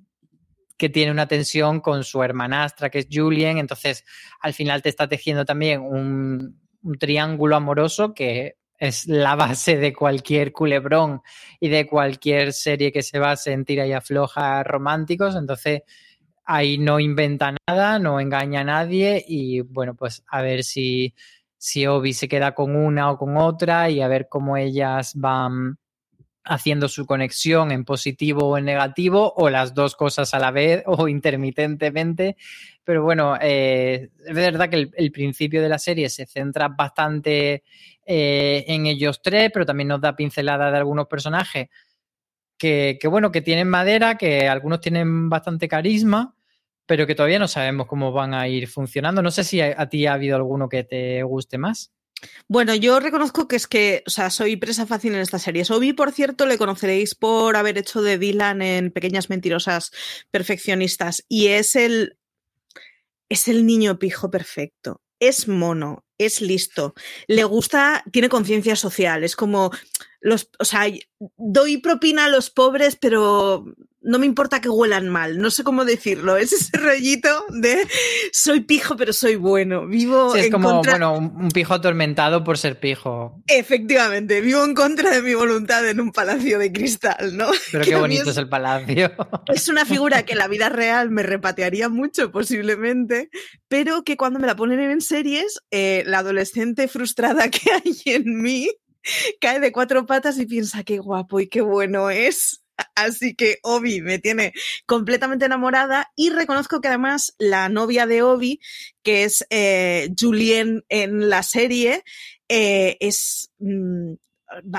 que 0.76 0.90
tiene 0.90 1.12
una 1.12 1.28
tensión 1.28 1.80
con 1.80 2.04
su 2.04 2.22
hermanastra, 2.22 2.90
que 2.90 2.98
es 2.98 3.08
Julien. 3.10 3.58
Entonces, 3.58 4.04
al 4.40 4.52
final 4.52 4.82
te 4.82 4.90
está 4.90 5.08
tejiendo 5.08 5.44
también 5.44 5.80
un, 5.80 6.60
un 6.82 6.98
triángulo 6.98 7.56
amoroso 7.56 8.12
que 8.12 8.56
es 8.78 9.06
la 9.06 9.36
base 9.36 9.76
de 9.78 9.94
cualquier 9.94 10.52
culebrón 10.52 11.22
y 11.60 11.68
de 11.68 11.86
cualquier 11.86 12.52
serie 12.52 12.92
que 12.92 13.02
se 13.02 13.18
base 13.18 13.52
en 13.52 13.64
tira 13.64 13.86
y 13.86 13.92
afloja 13.92 14.62
románticos. 14.64 15.36
Entonces, 15.36 15.82
ahí 16.46 16.78
no 16.78 17.00
inventa 17.00 17.54
nada, 17.68 17.98
no 17.98 18.20
engaña 18.20 18.60
a 18.60 18.64
nadie 18.64 19.24
y 19.26 19.60
bueno, 19.60 19.94
pues 19.94 20.22
a 20.28 20.40
ver 20.42 20.62
si, 20.62 21.14
si 21.58 21.86
Obi 21.86 22.14
se 22.14 22.28
queda 22.28 22.54
con 22.54 22.76
una 22.76 23.10
o 23.10 23.18
con 23.18 23.36
otra 23.36 23.90
y 23.90 24.00
a 24.00 24.08
ver 24.08 24.28
cómo 24.28 24.56
ellas 24.56 25.12
van 25.16 25.78
haciendo 26.44 26.88
su 26.88 27.04
conexión 27.06 27.72
en 27.72 27.84
positivo 27.84 28.46
o 28.48 28.58
en 28.58 28.66
negativo 28.66 29.34
o 29.36 29.50
las 29.50 29.74
dos 29.74 29.96
cosas 29.96 30.32
a 30.32 30.38
la 30.38 30.52
vez 30.52 30.84
o 30.86 31.08
intermitentemente. 31.08 32.36
Pero 32.84 33.02
bueno, 33.02 33.36
eh, 33.40 34.10
es 34.24 34.34
verdad 34.34 34.70
que 34.70 34.88
el, 34.94 35.10
principio 35.10 35.60
de 35.60 35.68
la 35.68 35.78
serie 35.78 36.08
se 36.08 36.26
centra 36.26 36.68
bastante 36.68 37.64
eh, 38.06 38.64
en 38.68 38.86
ellos 38.86 39.20
tres, 39.20 39.50
pero 39.52 39.66
también 39.66 39.88
nos 39.88 40.00
da 40.00 40.14
pincelada 40.14 40.70
de 40.70 40.76
algunos 40.76 41.08
personajes 41.08 41.68
que, 42.56 42.96
que, 43.00 43.08
bueno, 43.08 43.32
que 43.32 43.42
tienen 43.42 43.68
madera, 43.68 44.16
que 44.16 44.48
algunos 44.48 44.80
tienen 44.80 45.28
bastante 45.28 45.66
carisma 45.66 46.35
pero 46.86 47.06
que 47.06 47.14
todavía 47.14 47.38
no 47.38 47.48
sabemos 47.48 47.86
cómo 47.86 48.12
van 48.12 48.34
a 48.34 48.48
ir 48.48 48.68
funcionando. 48.68 49.22
No 49.22 49.30
sé 49.30 49.44
si 49.44 49.60
a, 49.60 49.88
ti 49.88 50.06
ha 50.06 50.14
habido 50.14 50.36
alguno 50.36 50.68
que 50.68 50.84
te 50.84 51.22
guste 51.22 51.58
más. 51.58 51.92
Bueno, 52.48 52.74
yo 52.74 52.98
reconozco 52.98 53.46
que 53.46 53.56
es 53.56 53.66
que, 53.66 54.02
o 54.06 54.10
sea, 54.10 54.30
soy 54.30 54.56
presa 54.56 54.86
fácil 54.86 55.14
en 55.14 55.20
estas 55.20 55.42
series. 55.42 55.70
Obi, 55.70 55.92
por 55.92 56.12
cierto, 56.12 56.46
le 56.46 56.56
conoceréis 56.56 57.14
por 57.14 57.56
haber 57.56 57.76
hecho 57.76 58.00
de 58.00 58.18
Dylan 58.18 58.62
en 58.62 58.90
Pequeñas 58.90 59.28
Mentirosas 59.28 59.90
Perfeccionistas 60.30 61.24
y 61.28 61.48
es 61.48 61.76
el 61.76 62.16
es 63.28 63.48
el 63.48 63.66
niño 63.66 63.98
pijo 63.98 64.30
perfecto. 64.30 65.02
Es 65.18 65.48
mono, 65.48 66.04
es 66.18 66.40
listo, 66.40 66.94
le 67.26 67.44
gusta, 67.44 68.04
tiene 68.12 68.28
conciencia 68.28 68.76
social, 68.76 69.24
es 69.24 69.34
como 69.34 69.70
los, 70.20 70.50
o 70.58 70.64
sea, 70.64 70.84
doy 71.38 71.78
propina 71.78 72.26
a 72.26 72.28
los 72.28 72.50
pobres, 72.50 72.96
pero 72.96 73.64
no 74.06 74.18
me 74.18 74.26
importa 74.26 74.60
que 74.60 74.68
huelan 74.68 75.08
mal, 75.08 75.38
no 75.38 75.50
sé 75.50 75.64
cómo 75.64 75.84
decirlo, 75.84 76.36
es 76.36 76.52
ese 76.52 76.76
rollito 76.76 77.44
de 77.48 77.86
soy 78.32 78.60
pijo 78.60 78.96
pero 78.96 79.12
soy 79.12 79.36
bueno, 79.36 79.86
vivo 79.86 80.32
sí, 80.32 80.40
es 80.40 80.50
como, 80.50 80.82
bueno, 80.82 81.16
un 81.16 81.50
pijo 81.50 81.74
atormentado 81.74 82.44
por 82.44 82.56
ser 82.56 82.78
pijo. 82.78 83.42
Efectivamente, 83.48 84.40
vivo 84.40 84.64
en 84.64 84.74
contra 84.74 85.10
de 85.10 85.22
mi 85.22 85.34
voluntad 85.34 85.86
en 85.88 86.00
un 86.00 86.12
palacio 86.12 86.58
de 86.58 86.72
cristal, 86.72 87.36
¿no? 87.36 87.50
Pero 87.72 87.84
qué 87.84 87.96
bonito 87.96 88.30
es, 88.30 88.36
el 88.36 88.48
palacio. 88.48 89.12
Es 89.52 89.68
una 89.68 89.84
figura 89.84 90.24
que 90.24 90.32
en 90.32 90.38
la 90.38 90.48
vida 90.48 90.68
real 90.68 91.10
me 91.10 91.22
repatearía 91.22 91.88
mucho 91.88 92.30
posiblemente, 92.30 93.28
pero 93.68 94.04
que 94.04 94.16
cuando 94.16 94.38
me 94.38 94.46
la 94.46 94.56
ponen 94.56 94.80
en 94.80 95.00
series, 95.00 95.58
eh, 95.70 96.04
la 96.06 96.18
adolescente 96.18 96.88
frustrada 96.88 97.50
que 97.50 97.70
hay 97.72 98.14
en 98.14 98.40
mí 98.40 98.70
cae 99.40 99.60
de 99.60 99.72
cuatro 99.72 100.06
patas 100.06 100.38
y 100.38 100.46
piensa 100.46 100.84
qué 100.84 100.98
guapo 100.98 101.40
y 101.40 101.48
qué 101.48 101.60
bueno 101.60 102.10
es. 102.10 102.62
Así 102.94 103.34
que 103.34 103.58
Obi 103.62 104.00
me 104.00 104.18
tiene 104.18 104.52
completamente 104.86 105.44
enamorada 105.44 106.12
y 106.16 106.30
reconozco 106.30 106.80
que 106.80 106.88
además 106.88 107.34
la 107.38 107.68
novia 107.68 108.06
de 108.06 108.22
Obi, 108.22 108.60
que 109.02 109.24
es 109.24 109.46
eh, 109.50 110.10
Julien 110.18 110.84
en 110.88 111.28
la 111.28 111.42
serie, 111.42 112.04
eh, 112.48 112.96
es 113.00 113.50
mm, 113.58 114.14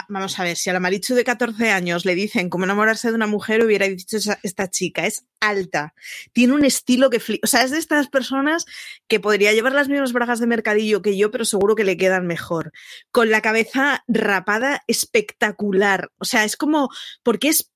vamos 0.08 0.40
a 0.40 0.44
ver, 0.44 0.56
si 0.56 0.70
a 0.70 0.74
la 0.74 0.80
Marichu 0.80 1.14
de 1.14 1.24
14 1.24 1.72
años 1.72 2.06
le 2.06 2.16
dicen 2.16 2.50
cómo 2.50 2.64
enamorarse 2.64 3.10
de 3.10 3.16
una 3.16 3.28
mujer, 3.28 3.64
hubiera 3.64 3.88
dicho 3.88 4.18
esta 4.44 4.70
chica, 4.70 5.06
es 5.06 5.26
alta, 5.40 5.94
tiene 6.34 6.54
un 6.54 6.66
estilo 6.66 7.10
que 7.10 7.22
o 7.44 7.48
sea, 7.48 7.64
es 7.64 7.72
de 7.72 7.78
estas 7.78 8.08
personas 8.08 8.66
que 9.08 9.20
podría 9.20 9.54
llevar 9.54 9.74
las 9.74 9.90
mismas 9.90 10.14
bragas 10.14 10.40
de 10.40 10.48
mercadillo 10.48 11.02
que 11.02 11.18
yo, 11.18 11.32
pero 11.32 11.46
seguro 11.46 11.76
que 11.76 11.84
le 11.84 11.98
quedan 11.98 12.28
mejor, 12.28 12.72
con 13.12 13.30
la 13.30 13.42
cabeza 13.42 14.04
rapada 14.08 14.84
espectacular, 14.88 16.12
o 16.18 16.26
sea, 16.26 16.44
es 16.44 16.56
como, 16.56 16.90
porque 17.24 17.50
es 17.50 17.72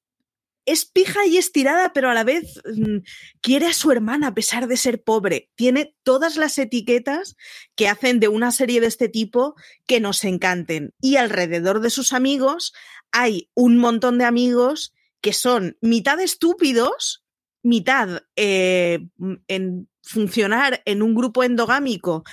es 0.66 0.86
pija 0.86 1.26
y 1.26 1.38
estirada, 1.38 1.94
pero 1.94 2.10
a 2.10 2.14
la 2.14 2.24
vez 2.24 2.62
mm, 2.66 2.98
quiere 3.42 3.68
a 3.68 3.74
su 3.74 3.92
hermana 3.92 4.28
a 4.28 4.34
pesar 4.34 4.68
de 4.68 4.78
ser 4.78 5.04
pobre. 5.04 5.50
Tiene 5.56 5.96
todas 6.04 6.38
las 6.38 6.58
etiquetas 6.58 7.36
que 7.76 7.88
hacen 7.88 8.20
de 8.20 8.28
una 8.28 8.52
serie 8.52 8.82
de 8.82 8.88
este 8.88 9.10
tipo 9.10 9.56
que 9.88 10.00
nos 10.00 10.24
encanten. 10.24 10.94
Y 11.02 11.16
alrededor 11.16 11.82
de 11.82 11.90
sus 11.90 12.14
amigos 12.14 12.74
hay 13.12 13.50
un 13.54 13.78
montón 13.78 14.18
de 14.18 14.26
amigos 14.26 14.94
que 15.22 15.34
son 15.34 15.78
mitad 15.82 16.20
estúpidos, 16.20 17.24
mitad 17.64 18.24
eh, 18.36 19.08
en 19.48 19.88
funcionar 20.04 20.82
en 20.86 21.02
un 21.02 21.14
grupo 21.14 21.44
endogámico 21.44 22.24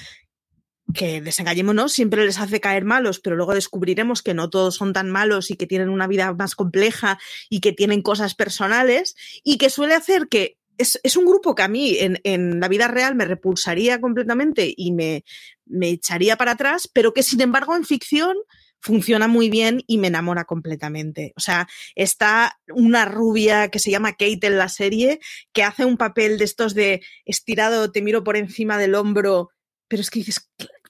que 0.95 1.21
desengañémonos, 1.21 1.93
siempre 1.93 2.25
les 2.25 2.39
hace 2.39 2.61
caer 2.61 2.85
malos, 2.85 3.21
pero 3.21 3.37
luego 3.37 3.55
descubriremos 3.55 4.23
que 4.23 4.35
no 4.35 4.49
todos 4.49 4.77
son 4.77 4.93
tan 4.93 5.11
malos 5.11 5.51
y 5.51 5.57
que 5.57 5.67
tienen 5.67 5.91
una 5.91 6.07
vida 6.07 6.33
más 6.33 6.55
compleja 6.55 7.19
y 7.51 7.61
que 7.61 7.73
tienen 7.73 8.03
cosas 8.03 8.35
personales 8.35 9.15
y 9.45 9.59
que 9.59 9.71
suele 9.71 9.95
hacer 9.95 10.29
que 10.29 10.57
es, 10.79 11.17
un 11.17 11.27
grupo 11.27 11.55
que 11.55 11.63
a 11.63 11.69
mí 11.69 11.97
en, 11.99 12.21
en, 12.23 12.61
la 12.61 12.69
vida 12.69 12.87
real 12.87 13.17
me 13.17 13.25
repulsaría 13.25 14.01
completamente 14.01 14.73
y 14.77 14.93
me, 14.93 15.25
me 15.67 15.91
echaría 15.91 16.37
para 16.37 16.53
atrás, 16.53 16.89
pero 16.93 17.13
que 17.13 17.25
sin 17.25 17.41
embargo 17.41 17.75
en 17.75 17.85
ficción 17.85 18.37
funciona 18.81 19.27
muy 19.27 19.51
bien 19.51 19.83
y 19.87 19.99
me 19.99 20.07
enamora 20.07 20.45
completamente. 20.45 21.33
O 21.37 21.41
sea, 21.41 21.69
está 21.95 22.61
una 22.69 23.05
rubia 23.05 23.69
que 23.69 23.81
se 23.81 23.91
llama 23.91 24.13
Kate 24.13 24.47
en 24.47 24.57
la 24.57 24.69
serie 24.69 25.21
que 25.53 25.65
hace 25.65 25.85
un 25.85 25.97
papel 25.97 26.39
de 26.39 26.45
estos 26.45 26.75
de 26.75 27.03
estirado, 27.25 27.91
te 27.91 28.03
miro 28.03 28.23
por 28.23 28.37
encima 28.37 28.79
del 28.79 28.95
hombro, 28.95 29.51
pero 29.89 30.03
es 30.03 30.11
que 30.11 30.21
dices, 30.21 30.49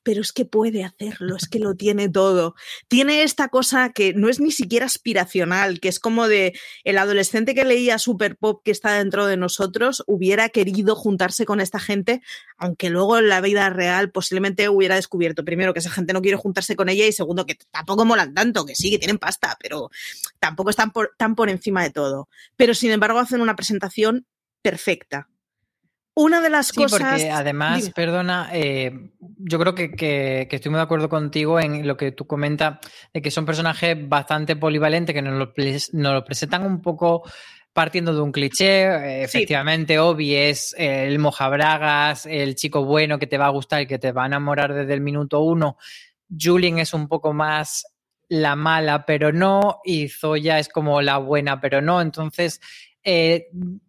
pero 0.09 0.23
es 0.23 0.33
que 0.33 0.47
puede 0.47 0.85
hacerlo, 0.85 1.37
es 1.37 1.49
que 1.49 1.59
lo 1.59 1.75
tiene 1.75 2.09
todo. 2.09 2.55
Tiene 2.89 3.25
esta 3.25 3.49
cosa 3.49 3.91
que 3.91 4.15
no 4.15 4.31
es 4.31 4.41
ni 4.41 4.51
siquiera 4.51 4.87
aspiracional, 4.87 5.81
que 5.81 5.91
es 5.91 6.01
como 6.01 6.29
de 6.29 6.59
el 6.83 6.97
adolescente 6.97 7.55
que 7.55 7.67
leía 7.67 7.99
Super 7.99 8.39
Pop 8.39 8.63
que 8.65 8.71
está 8.71 8.95
dentro 8.95 9.27
de 9.27 9.37
nosotros 9.37 10.03
hubiera 10.07 10.49
querido 10.49 10.97
juntarse 10.97 11.45
con 11.45 11.61
esta 11.61 11.79
gente, 11.79 12.23
aunque 12.57 12.89
luego 12.89 13.19
en 13.19 13.29
la 13.29 13.43
vida 13.43 13.69
real 13.69 14.11
posiblemente 14.11 14.71
hubiera 14.71 14.95
descubierto, 14.95 15.45
primero, 15.45 15.75
que 15.75 15.81
esa 15.81 15.91
gente 15.91 16.15
no 16.15 16.23
quiere 16.23 16.39
juntarse 16.39 16.75
con 16.75 16.89
ella 16.89 17.07
y 17.07 17.13
segundo, 17.13 17.45
que 17.45 17.59
tampoco 17.71 18.07
molan 18.07 18.33
tanto, 18.33 18.65
que 18.65 18.75
sí, 18.75 18.91
que 18.91 18.99
tienen 18.99 19.19
pasta, 19.19 19.59
pero 19.61 19.91
tampoco 20.41 20.71
están 20.71 20.91
tan 21.19 21.35
por 21.35 21.51
encima 21.51 21.83
de 21.83 21.91
todo. 21.91 22.31
Pero 22.57 22.73
sin 22.73 22.93
embargo 22.93 23.19
hacen 23.19 23.43
una 23.43 23.57
presentación 23.57 24.27
perfecta 24.63 25.29
una 26.19 26.41
de 26.41 26.51
las 26.51 26.73
cosas. 26.73 26.99
Porque 26.99 27.31
además, 27.31 27.91
perdona, 27.95 28.51
eh, 28.53 29.11
yo 29.39 29.59
creo 29.61 29.75
que, 29.75 30.49
estoy 30.51 30.71
muy 30.71 30.79
de 30.79 30.83
acuerdo 30.83 31.09
contigo 31.09 31.61
en 31.61 31.87
lo 31.87 31.97
que 31.97 32.11
tú 32.11 32.27
comentas, 32.27 32.79
de 33.15 33.23
que 33.23 33.31
son 33.31 33.47
personajes 33.47 33.97
bastante 34.09 34.57
polivalentes, 34.57 35.15
que 35.15 35.23
nos 35.23 35.39
lo, 35.93 36.25
presentan 36.25 36.67
un 36.67 36.83
poco 36.83 37.23
partiendo 37.73 38.13
de 38.13 38.21
un 38.21 38.33
cliché. 38.33 38.83
Eh, 38.83 39.23
efectivamente, 39.23 40.01
Obi 40.01 40.35
es 40.35 40.75
el 40.77 41.21
mojabragas, 41.21 42.27
el 42.27 42.57
chico 42.57 42.85
bueno 42.85 43.21
que 43.21 43.29
te 43.29 43.39
va 43.39 43.47
a 43.47 43.51
gustar 43.51 43.83
y 43.83 43.87
que 43.87 44.01
te 44.01 44.11
va 44.11 44.25
a 44.25 44.27
enamorar 44.27 44.75
desde 44.75 44.95
el 44.95 45.01
minuto 45.01 45.41
uno. 45.41 45.77
Julien 46.29 46.81
es 46.81 46.95
un 46.95 47.07
poco 47.07 47.33
más 47.33 47.87
la 48.31 48.57
mala 48.57 49.07
pero 49.07 49.33
no 49.33 49.81
y 49.85 50.09
Zoya 50.09 50.59
es 50.59 50.69
como 50.69 51.01
la 51.01 51.19
buena 51.19 51.61
pero 51.61 51.81
no. 51.81 52.01
Entonces, 52.01 52.61
eh, 53.05 53.47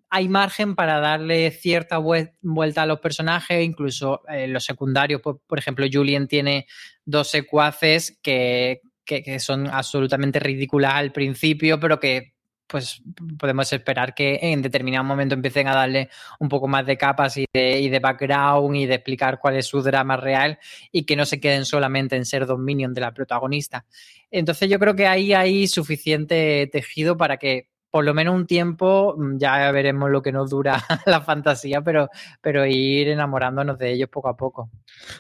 hay 0.10 0.28
margen 0.28 0.76
para 0.76 1.00
darle 1.00 1.52
cierta 1.52 1.98
vuelta 1.98 2.82
a 2.82 2.86
los 2.86 3.00
personajes, 3.00 3.64
incluso 3.64 4.22
eh, 4.28 4.48
los 4.48 4.66
secundarios. 4.66 5.22
Por, 5.22 5.60
ejemplo, 5.60 5.86
Julien 5.92 6.28
tiene 6.28 6.68
dos 7.06 7.30
secuaces 7.30 8.20
que, 8.22 8.82
que, 9.06 9.40
son 9.40 9.68
absolutamente 9.68 10.40
ridículas 10.40 10.94
al 10.96 11.12
principio, 11.12 11.80
pero 11.80 12.00
que 12.00 12.34
pues 12.66 13.02
podemos 13.40 13.74
esperar 13.74 14.14
que 14.14 14.38
en 14.42 14.62
determinado 14.62 15.04
momento 15.04 15.34
empiecen 15.34 15.68
a 15.68 15.74
darle 15.74 16.10
un 16.40 16.50
poco 16.50 16.68
más 16.68 16.86
de 16.86 16.98
capas 16.98 17.36
y 17.38 17.46
de, 17.52 17.80
y 17.80 17.90
de, 17.90 17.98
background 17.98 18.76
y 18.76 18.86
de 18.86 18.94
explicar 18.94 19.40
cuál 19.40 19.56
es 19.56 19.66
su 19.66 19.82
drama 19.82 20.18
real 20.18 20.60
y 20.92 21.04
que 21.04 21.16
no 21.16 21.26
se 21.26 21.40
queden 21.40 21.66
solamente 21.66 22.16
en 22.16 22.26
ser 22.26 22.46
dos 22.46 22.60
minions 22.60 22.94
de 22.94 23.02
la 23.02 23.12
protagonista. 23.12 23.88
Entonces 24.30 24.70
yo 24.70 24.78
creo 24.78 24.96
que 24.96 25.08
ahí 25.08 25.34
hay 25.34 25.68
suficiente 25.68 26.70
tejido 26.72 27.18
para 27.18 27.38
que 27.38 27.69
por 27.92 28.06
lo 28.06 28.14
menos 28.14 28.36
un 28.36 28.48
tiempo, 28.48 29.16
mm, 29.18 29.38
ya 29.38 29.72
veremos 29.72 30.10
lo 30.10 30.22
que 30.22 30.32
nos 30.32 30.50
dura 30.50 30.84
la 31.06 31.22
fantasía, 31.22 31.82
pero, 31.82 32.10
pero 32.42 32.66
ir 32.66 33.08
enamorándonos 33.10 33.78
de 33.78 33.94
ellos 33.94 34.10
poco 34.10 34.30
a 34.30 34.38
poco. 34.38 34.70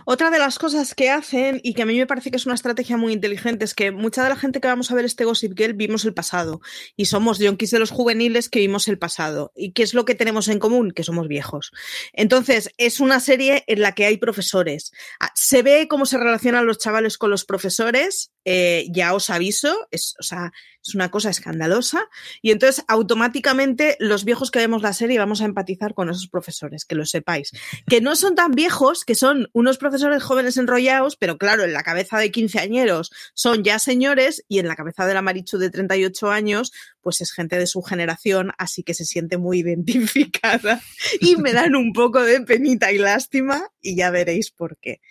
Otra 0.06 0.30
de 0.30 0.40
las 0.40 0.60
cosas 0.60 0.94
que 0.94 1.10
hacen 1.10 1.60
y 1.64 1.74
que 1.74 1.84
a 1.84 1.86
mí 1.86 1.98
me 1.98 2.08
parece 2.08 2.32
que 2.32 2.38
es 2.38 2.46
una 2.46 2.56
estrategia 2.56 2.98
muy 2.98 3.14
inteligente 3.14 3.66
es 3.66 3.74
que 3.74 3.92
mucha 3.92 4.24
de 4.24 4.30
la 4.30 4.36
gente 4.36 4.62
que 4.62 4.68
vamos 4.68 4.92
a 4.92 4.96
ver 4.96 5.06
este 5.06 5.26
Gossip 5.26 5.58
Girl 5.58 5.74
vimos 5.74 6.06
el 6.06 6.14
pasado 6.14 6.62
y 6.96 7.06
somos 7.06 7.40
yonkis 7.40 7.72
de 7.72 7.80
los 7.80 7.92
juveniles 7.92 8.50
que 8.50 8.60
vimos 8.60 8.88
el 8.88 9.00
pasado. 9.00 9.52
¿Y 9.56 9.72
qué 9.72 9.84
es 9.84 9.94
lo 9.94 10.06
que 10.06 10.16
tenemos 10.16 10.48
en 10.48 10.60
común? 10.60 10.92
Que 10.92 11.04
somos 11.04 11.28
viejos. 11.28 11.72
Entonces, 12.14 12.72
es 12.78 13.00
una 13.00 13.20
serie 13.20 13.64
en 13.68 13.82
la 13.82 13.94
que 13.94 14.06
hay 14.06 14.18
profesores. 14.18 14.92
Ah, 15.20 15.32
se 15.36 15.64
ve 15.64 15.88
cómo 15.90 16.06
se 16.06 16.18
relacionan 16.18 16.66
los 16.66 16.78
chavales 16.78 17.18
con 17.18 17.30
los 17.30 17.46
profesores, 17.46 18.32
eh, 18.52 18.88
ya 18.90 19.14
os 19.14 19.30
aviso, 19.30 19.88
es, 19.92 20.16
o 20.20 20.24
sea, 20.24 20.52
es 20.84 20.96
una 20.96 21.12
cosa 21.12 21.30
escandalosa. 21.30 22.10
Y 22.42 22.50
entonces, 22.50 22.84
automáticamente, 22.88 23.96
los 24.00 24.26
viejos 24.26 24.50
que 24.50 24.58
vemos 24.58 24.82
la 24.82 24.94
serie 24.94 25.20
vamos 25.20 25.42
a 25.42 25.46
empatizar 25.46 25.94
con 25.94 26.10
esos 26.10 26.28
profesores, 26.30 26.84
que 26.84 26.96
lo 26.96 27.06
sepáis. 27.06 27.52
Que 27.88 28.02
no 28.02 28.16
son 28.16 28.34
tan 28.34 28.54
viejos, 28.54 29.06
que 29.06 29.14
son 29.14 29.52
unos 29.54 29.78
profesores 29.78 30.24
jóvenes 30.24 30.58
enrollados, 30.58 31.16
pero 31.16 31.38
claro, 31.38 31.64
en 31.64 31.74
la 31.74 31.84
cabeza 31.84 32.18
de 32.18 32.32
15 32.32 32.60
añeros 32.60 33.12
son 33.36 33.64
ya 33.64 33.78
señores 33.78 34.44
y 34.48 34.58
en 34.58 34.68
la 34.68 34.76
cabeza 34.76 35.06
de 35.06 35.14
la 35.14 35.22
Marichu 35.22 35.60
de 35.60 35.70
38 35.70 36.32
años, 36.32 36.72
pues 37.10 37.22
es 37.22 37.32
gente 37.32 37.58
de 37.58 37.66
su 37.66 37.82
generación, 37.82 38.52
así 38.60 38.84
que 38.84 38.94
se 38.94 39.04
siente 39.04 39.40
muy 39.40 39.60
identificada 39.62 40.80
y 41.20 41.38
me 41.38 41.54
dan 41.54 41.76
un 41.76 41.92
poco 41.92 42.22
de 42.22 42.40
penita 42.42 42.92
y 42.92 43.00
lástima 43.00 43.68
y 43.82 43.96
ya 43.96 44.12
veréis 44.12 44.52
por 44.52 44.78
qué. 44.78 45.02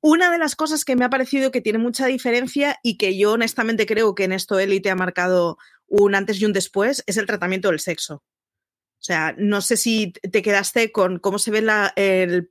Una 0.00 0.32
de 0.32 0.38
las 0.38 0.56
cosas 0.56 0.84
que 0.84 0.96
me 0.96 1.04
ha 1.04 1.10
parecido 1.10 1.52
que 1.52 1.60
tiene 1.60 1.78
mucha 1.78 2.06
diferencia 2.06 2.80
y 2.82 2.96
que 2.96 3.16
yo 3.16 3.30
honestamente 3.30 3.86
creo 3.86 4.16
que 4.16 4.24
en 4.24 4.32
esto 4.32 4.58
Elite 4.58 4.90
ha 4.90 4.96
marcado 4.96 5.58
un 5.86 6.16
antes 6.16 6.40
y 6.40 6.44
un 6.44 6.52
después 6.52 7.04
es 7.06 7.18
el 7.18 7.26
tratamiento 7.26 7.68
del 7.68 7.78
sexo. 7.78 8.14
O 8.14 9.06
sea, 9.06 9.32
no 9.38 9.60
sé 9.60 9.76
si 9.76 10.12
te 10.12 10.42
quedaste 10.42 10.90
con 10.90 11.20
cómo 11.20 11.38
se 11.38 11.52
ve 11.52 11.62
la, 11.62 11.92
el, 11.94 12.48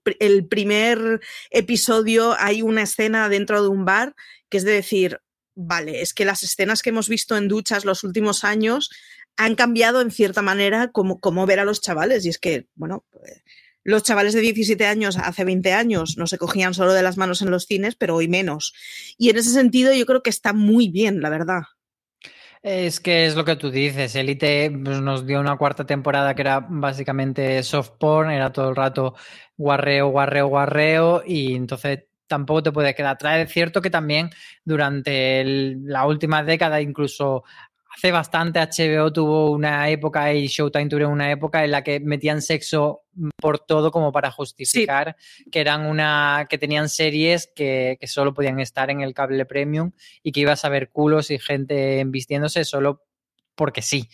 primer 0.48 1.20
episodio. 1.50 2.38
Hay 2.40 2.62
una 2.62 2.84
escena 2.84 3.28
dentro 3.28 3.62
de 3.64 3.68
un 3.68 3.84
bar 3.84 4.16
que 4.50 4.58
es 4.58 4.64
de 4.64 4.72
decir, 4.72 5.20
vale, 5.56 6.02
es 6.02 6.14
que 6.14 6.26
las 6.26 6.44
escenas 6.44 6.82
que 6.82 6.90
hemos 6.90 7.10
visto 7.10 7.38
en 7.38 7.48
duchas 7.48 7.86
los 7.86 8.04
últimos 8.04 8.44
años 8.44 8.90
han 9.38 9.56
cambiado 9.56 10.02
en 10.02 10.12
cierta 10.12 10.42
manera 10.42 10.90
cómo, 10.92 11.20
cómo 11.20 11.46
ver 11.46 11.60
a 11.60 11.66
los 11.66 11.82
chavales. 11.82 12.26
Y 12.26 12.30
es 12.30 12.38
que, 12.38 12.68
bueno, 12.76 13.06
pues, 13.12 13.44
los 13.84 14.04
chavales 14.04 14.34
de 14.34 14.42
17 14.42 14.86
años 14.86 15.18
hace 15.18 15.44
20 15.44 15.74
años 15.74 16.18
no 16.18 16.28
se 16.28 16.38
cogían 16.38 16.74
solo 16.74 16.94
de 16.94 17.04
las 17.04 17.18
manos 17.18 17.42
en 17.42 17.52
los 17.52 17.66
cines, 17.66 17.96
pero 17.96 18.16
hoy 18.16 18.28
menos. 18.28 18.74
Y 19.18 19.30
en 19.30 19.38
ese 19.38 19.50
sentido 19.50 19.94
yo 19.94 20.06
creo 20.06 20.24
que 20.24 20.30
está 20.30 20.54
muy 20.54 20.90
bien, 20.90 21.22
la 21.22 21.30
verdad. 21.30 21.64
Es 22.62 23.02
que 23.02 23.26
es 23.26 23.36
lo 23.36 23.44
que 23.44 23.58
tú 23.58 23.72
dices. 23.72 24.16
Elite 24.16 24.72
pues, 24.72 25.02
nos 25.02 25.28
dio 25.28 25.42
una 25.42 25.58
cuarta 25.58 25.86
temporada 25.86 26.34
que 26.34 26.44
era 26.44 26.66
básicamente 26.70 27.62
soft 27.62 27.92
porn, 28.00 28.32
era 28.32 28.54
todo 28.54 28.70
el 28.70 28.76
rato 28.78 29.16
guarreo, 29.58 30.08
guarreo, 30.08 30.48
guarreo, 30.48 31.24
y 31.26 31.56
entonces 31.56 32.06
tampoco 32.28 32.64
te 32.64 32.72
puede 32.72 32.96
quedar 32.96 33.14
atrás. 33.14 33.40
Es 33.40 33.52
cierto 33.52 33.82
que 33.82 33.90
también 33.90 34.30
durante 34.64 35.42
el, 35.42 35.86
la 35.86 36.06
última 36.06 36.44
década, 36.44 36.82
incluso 36.82 37.44
hace 37.96 38.12
bastante, 38.12 38.60
HBO 38.60 39.14
tuvo 39.14 39.52
una 39.52 39.90
época 39.90 40.34
y 40.34 40.48
Showtime 40.48 40.90
tuvo 40.90 41.08
una 41.08 41.32
época 41.32 41.64
en 41.64 41.72
la 41.72 41.84
que 41.84 42.00
metían 42.00 42.42
sexo 42.42 43.04
por 43.38 43.60
todo 43.60 43.92
como 43.92 44.12
para 44.12 44.32
justificar 44.32 45.16
sí. 45.20 45.46
que 45.52 45.60
eran 45.60 45.86
una 45.86 46.48
que 46.50 46.58
tenían 46.58 46.90
series 46.90 47.52
que, 47.56 47.98
que, 48.00 48.08
solo 48.08 48.34
podían 48.34 48.60
estar 48.60 48.90
en 48.90 49.02
el 49.02 49.14
cable 49.14 49.46
premium 49.46 49.92
y 50.24 50.32
que 50.32 50.40
ibas 50.40 50.66
a 50.66 50.70
ver 50.70 50.90
culos 50.90 51.30
y 51.30 51.38
gente 51.38 52.04
vistiéndose 52.08 52.66
solo 52.66 53.04
porque 53.56 53.84
sí. 53.84 54.10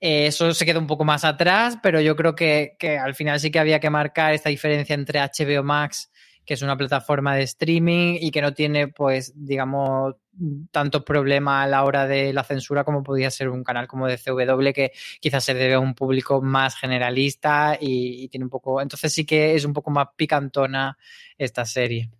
Eh, 0.00 0.26
eso 0.26 0.52
se 0.52 0.66
quedó 0.66 0.80
un 0.80 0.86
poco 0.86 1.04
más 1.04 1.24
atrás, 1.24 1.78
pero 1.82 2.00
yo 2.00 2.14
creo 2.16 2.34
que, 2.34 2.76
que 2.78 2.98
al 2.98 3.14
final 3.14 3.40
sí 3.40 3.50
que 3.50 3.58
había 3.58 3.80
que 3.80 3.88
marcar 3.88 4.34
esta 4.34 4.50
diferencia 4.50 4.94
entre 4.94 5.20
HBO 5.20 5.62
Max 5.62 6.11
que 6.44 6.54
es 6.54 6.62
una 6.62 6.76
plataforma 6.76 7.36
de 7.36 7.42
streaming 7.42 8.18
y 8.20 8.30
que 8.30 8.42
no 8.42 8.52
tiene, 8.54 8.88
pues, 8.88 9.32
digamos, 9.34 10.16
tanto 10.70 11.04
problema 11.04 11.62
a 11.62 11.66
la 11.66 11.84
hora 11.84 12.06
de 12.06 12.32
la 12.32 12.44
censura 12.44 12.84
como 12.84 13.02
podría 13.02 13.30
ser 13.30 13.48
un 13.48 13.64
canal 13.64 13.86
como 13.86 14.06
de 14.06 14.18
CW, 14.18 14.72
que 14.72 14.92
quizás 15.20 15.44
se 15.44 15.54
debe 15.54 15.74
a 15.74 15.80
un 15.80 15.94
público 15.94 16.40
más 16.42 16.76
generalista 16.76 17.76
y 17.80 18.28
tiene 18.28 18.44
un 18.44 18.50
poco. 18.50 18.80
Entonces 18.80 19.12
sí 19.12 19.24
que 19.26 19.54
es 19.54 19.64
un 19.64 19.72
poco 19.72 19.90
más 19.90 20.08
picantona 20.16 20.96
esta 21.38 21.64
serie. 21.64 22.10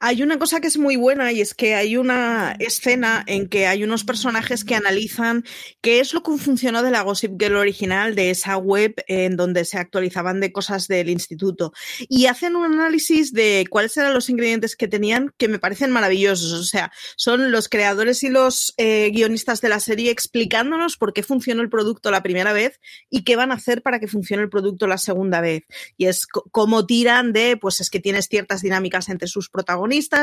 Hay 0.00 0.22
una 0.22 0.38
cosa 0.38 0.60
que 0.60 0.66
es 0.66 0.78
muy 0.78 0.96
buena 0.96 1.32
y 1.32 1.40
es 1.40 1.54
que 1.54 1.74
hay 1.74 1.96
una 1.96 2.56
escena 2.58 3.24
en 3.26 3.48
que 3.48 3.66
hay 3.66 3.84
unos 3.84 4.04
personajes 4.04 4.64
que 4.64 4.74
analizan 4.74 5.44
qué 5.80 6.00
es 6.00 6.12
lo 6.14 6.22
que 6.22 6.36
funcionó 6.38 6.82
de 6.82 6.90
la 6.90 7.02
Gossip 7.02 7.40
Girl 7.40 7.56
original, 7.56 8.14
de 8.14 8.30
esa 8.30 8.56
web 8.56 8.94
en 9.06 9.36
donde 9.36 9.64
se 9.64 9.78
actualizaban 9.78 10.40
de 10.40 10.52
cosas 10.52 10.88
del 10.88 11.08
instituto. 11.08 11.72
Y 12.08 12.26
hacen 12.26 12.56
un 12.56 12.72
análisis 12.72 13.32
de 13.32 13.66
cuáles 13.70 13.96
eran 13.96 14.14
los 14.14 14.28
ingredientes 14.28 14.76
que 14.76 14.88
tenían 14.88 15.32
que 15.38 15.48
me 15.48 15.58
parecen 15.58 15.90
maravillosos. 15.90 16.52
O 16.52 16.64
sea, 16.64 16.92
son 17.16 17.50
los 17.50 17.68
creadores 17.68 18.22
y 18.22 18.28
los 18.28 18.74
eh, 18.76 19.10
guionistas 19.12 19.60
de 19.60 19.68
la 19.68 19.80
serie 19.80 20.10
explicándonos 20.10 20.96
por 20.96 21.12
qué 21.12 21.22
funcionó 21.22 21.62
el 21.62 21.70
producto 21.70 22.10
la 22.10 22.22
primera 22.22 22.52
vez 22.52 22.80
y 23.10 23.24
qué 23.24 23.36
van 23.36 23.50
a 23.50 23.54
hacer 23.54 23.82
para 23.82 24.00
que 24.00 24.08
funcione 24.08 24.42
el 24.42 24.50
producto 24.50 24.86
la 24.86 24.98
segunda 24.98 25.40
vez. 25.40 25.64
Y 25.96 26.06
es 26.06 26.26
cómo 26.26 26.86
tiran 26.86 27.32
de, 27.32 27.56
pues 27.56 27.80
es 27.80 27.90
que 27.90 28.00
tienes 28.00 28.26
ciertas 28.26 28.62
dinámicas 28.62 29.08
entre 29.08 29.28
sus 29.28 29.48
protagonistas, 29.48 29.61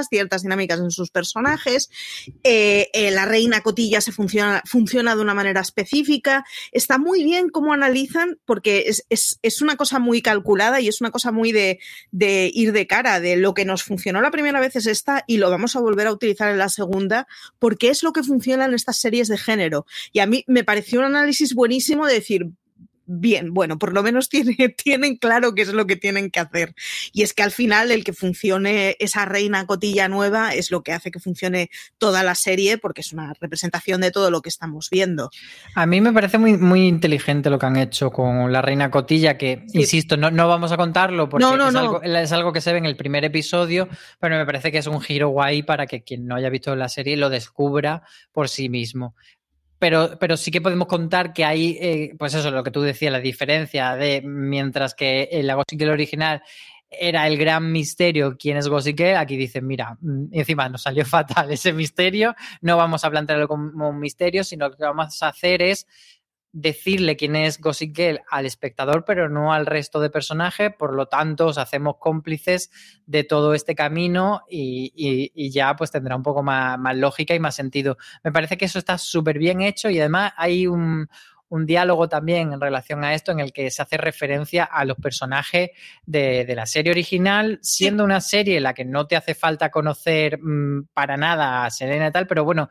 ciertas 0.09 0.43
dinámicas 0.43 0.79
en 0.79 0.91
sus 0.91 1.11
personajes, 1.11 1.89
eh, 2.43 2.89
eh, 2.93 3.11
la 3.11 3.25
reina 3.25 3.61
cotilla 3.61 4.01
se 4.01 4.11
funciona, 4.11 4.61
funciona 4.65 5.15
de 5.15 5.21
una 5.21 5.33
manera 5.33 5.61
específica, 5.61 6.45
está 6.71 6.97
muy 6.97 7.23
bien 7.23 7.49
cómo 7.49 7.73
analizan 7.73 8.39
porque 8.45 8.85
es, 8.87 9.05
es, 9.09 9.39
es 9.41 9.61
una 9.61 9.75
cosa 9.75 9.99
muy 9.99 10.21
calculada 10.21 10.81
y 10.81 10.87
es 10.87 11.01
una 11.01 11.11
cosa 11.11 11.31
muy 11.31 11.51
de, 11.51 11.79
de, 12.11 12.51
ir 12.53 12.71
de 12.71 12.87
cara, 12.87 13.19
de 13.19 13.35
lo 13.35 13.53
que 13.53 13.65
nos 13.65 13.83
funcionó 13.83 14.21
la 14.21 14.31
primera 14.31 14.59
vez 14.59 14.75
es 14.75 14.87
esta 14.87 15.23
y 15.27 15.37
lo 15.37 15.49
vamos 15.49 15.75
a 15.75 15.79
volver 15.79 16.07
a 16.07 16.11
utilizar 16.11 16.49
en 16.51 16.57
la 16.57 16.69
segunda 16.69 17.27
porque 17.59 17.89
es 17.89 18.03
lo 18.03 18.13
que 18.13 18.23
funciona 18.23 18.65
en 18.65 18.73
estas 18.73 18.97
series 18.97 19.27
de 19.27 19.37
género. 19.37 19.85
Y 20.11 20.19
a 20.19 20.25
mí 20.25 20.43
me 20.47 20.63
pareció 20.63 20.99
un 20.99 21.05
análisis 21.05 21.53
buenísimo 21.53 22.05
de 22.05 22.13
decir, 22.13 22.49
bien, 23.09 23.53
bueno, 23.53 23.79
por 23.79 23.93
lo 23.93 24.03
menos 24.03 24.29
tiene, 24.29 24.69
tienen 24.69 25.17
claro 25.17 25.53
qué 25.55 25.63
es 25.63 25.73
lo 25.73 25.87
que 25.87 25.95
tienen 25.95 26.29
que 26.29 26.39
hacer. 26.39 26.75
Y 27.11 27.23
es 27.23 27.33
que 27.33 27.43
al 27.43 27.51
final 27.51 27.91
el 27.91 28.03
que 28.03 28.13
funcione 28.13 28.95
esa 28.99 29.25
reina 29.25 29.65
cotilla 29.65 30.07
nueva 30.07 30.53
es 30.53 30.71
lo 30.71 30.83
que 30.83 30.93
hace 30.93 31.11
que 31.11 31.19
funcione 31.19 31.69
toda 31.97 32.23
la 32.23 32.35
serie 32.35 32.77
porque 32.77 33.01
es 33.01 33.11
una 33.11 33.33
representación 33.39 34.01
de 34.01 34.11
todo 34.11 34.31
lo 34.31 34.41
que 34.41 34.49
estamos 34.49 34.89
viendo. 34.89 35.31
A 35.75 35.85
mí 35.85 36.01
me 36.01 36.13
parece 36.13 36.37
muy, 36.37 36.57
muy 36.57 36.87
inteligente 36.87 37.49
lo 37.49 37.59
que 37.59 37.65
han 37.65 37.77
hecho 37.77 38.11
con 38.11 38.51
la 38.51 38.61
reina 38.61 38.91
cotilla, 38.91 39.37
que, 39.37 39.63
sí. 39.67 39.79
insisto, 39.79 40.17
no, 40.17 40.31
no, 40.31 40.47
vamos 40.47 40.71
a 40.71 40.77
contarlo 40.77 41.29
porque 41.29 41.43
no, 41.43 41.57
no, 41.57 41.69
es, 41.69 41.75
algo, 41.75 42.01
es, 42.03 42.31
algo, 42.31 42.53
que 42.53 42.61
se 42.61 42.71
ve 42.71 42.77
en 42.77 42.85
el 42.85 42.95
primer 42.95 43.25
episodio, 43.25 43.89
pero 44.19 44.37
me 44.37 44.45
parece 44.45 44.71
que 44.71 44.77
es 44.77 44.87
un 44.87 45.01
giro 45.01 45.29
guay 45.29 45.63
para 45.63 45.87
que 45.87 46.03
quien 46.03 46.25
no 46.25 46.35
haya 46.35 46.49
visto 46.49 46.75
la 46.75 46.89
serie 46.89 47.17
lo 47.17 47.29
descubra 47.29 48.03
por 48.31 48.49
sí 48.49 48.69
mismo 48.69 49.15
pero, 49.79 50.17
pero 50.19 50.37
sí 50.37 50.51
que 50.51 50.61
podemos 50.61 50.87
contar 50.87 51.33
que 51.33 51.45
hay, 51.45 51.77
eh, 51.79 52.15
pues 52.19 52.33
eso, 52.33 52.51
lo 52.51 52.63
que 52.63 52.71
tú 52.71 52.81
decías, 52.81 53.11
la 53.11 53.19
diferencia 53.19 53.95
de 53.95 54.21
mientras 54.21 54.93
que 54.93 55.29
en 55.31 55.47
la 55.47 55.57
original 55.57 56.43
era 56.91 57.27
el 57.27 57.37
gran 57.37 57.71
misterio 57.71 58.35
quién 58.37 58.57
es 58.57 58.67
Gossip 58.67 58.99
aquí 59.15 59.37
dicen, 59.37 59.65
mira, 59.65 59.97
mm, 60.01 60.27
encima 60.31 60.67
nos 60.69 60.81
salió 60.81 61.05
fatal 61.05 61.51
ese 61.51 61.71
misterio, 61.73 62.35
no 62.61 62.77
vamos 62.77 63.03
a 63.03 63.09
plantearlo 63.09 63.47
como 63.47 63.89
un 63.89 63.99
misterio, 63.99 64.43
sino 64.43 64.69
lo 64.69 64.75
que 64.75 64.83
vamos 64.83 65.21
a 65.23 65.29
hacer 65.29 65.61
es 65.61 65.87
decirle 66.51 67.15
quién 67.15 67.35
es 67.35 67.59
Gossip 67.59 67.95
Girl 67.95 68.21
al 68.29 68.45
espectador, 68.45 69.05
pero 69.05 69.29
no 69.29 69.53
al 69.53 69.65
resto 69.65 69.99
de 69.99 70.09
personajes, 70.09 70.71
por 70.77 70.93
lo 70.93 71.07
tanto 71.07 71.47
os 71.47 71.57
hacemos 71.57 71.97
cómplices 71.99 72.71
de 73.05 73.23
todo 73.23 73.53
este 73.53 73.75
camino 73.75 74.41
y, 74.49 74.91
y, 74.95 75.31
y 75.35 75.51
ya 75.51 75.75
pues 75.75 75.91
tendrá 75.91 76.15
un 76.15 76.23
poco 76.23 76.41
más, 76.41 76.79
más, 76.79 76.95
lógica 76.97 77.35
y 77.35 77.39
más 77.39 77.55
sentido. 77.55 77.97
Me 78.23 78.31
parece 78.31 78.57
que 78.57 78.65
eso 78.65 78.79
está 78.79 78.97
súper 78.97 79.37
bien 79.37 79.61
hecho 79.61 79.89
y 79.89 79.99
además 79.99 80.33
hay 80.37 80.65
un, 80.65 81.07
un, 81.49 81.65
diálogo 81.67 82.09
también 82.09 82.51
en 82.51 82.61
relación 82.61 83.03
a 83.03 83.13
esto 83.13 83.31
en 83.31 83.41
el 83.41 83.53
que 83.53 83.69
se 83.69 83.83
hace 83.83 83.97
referencia 83.97 84.63
a 84.63 84.85
los 84.85 84.97
personajes 84.97 85.69
de, 86.05 86.45
de 86.45 86.55
la 86.55 86.65
serie 86.65 86.91
original, 86.91 87.59
siendo 87.61 88.03
una 88.03 88.21
serie 88.21 88.57
en 88.57 88.63
la 88.63 88.73
que 88.73 88.85
no 88.85 89.05
te 89.05 89.15
hace 89.15 89.35
falta 89.35 89.69
conocer 89.69 90.39
mmm, 90.41 90.87
para 90.93 91.15
nada 91.15 91.65
a 91.65 91.69
Selena 91.69 92.07
y 92.07 92.11
tal, 92.11 92.25
pero 92.25 92.43
bueno, 92.43 92.69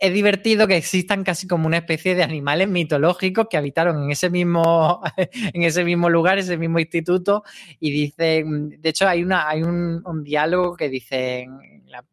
es 0.00 0.14
divertido 0.14 0.66
que 0.66 0.76
existan 0.76 1.22
casi 1.24 1.46
como 1.46 1.66
una 1.66 1.76
especie 1.76 2.14
de 2.14 2.22
animales 2.22 2.68
mitológicos 2.68 3.46
que 3.50 3.58
habitaron 3.58 4.02
en 4.02 4.10
ese 4.10 4.30
mismo, 4.30 5.02
en 5.52 5.62
ese 5.62 5.84
mismo 5.84 6.08
lugar, 6.08 6.38
ese 6.38 6.56
mismo 6.56 6.78
instituto, 6.78 7.44
y 7.78 7.90
dicen, 7.90 8.80
de 8.80 8.88
hecho 8.88 9.06
hay, 9.06 9.22
una, 9.22 9.48
hay 9.48 9.62
un, 9.62 10.02
diálogo 10.24 10.76
que 10.76 10.88
dicen 10.88 11.58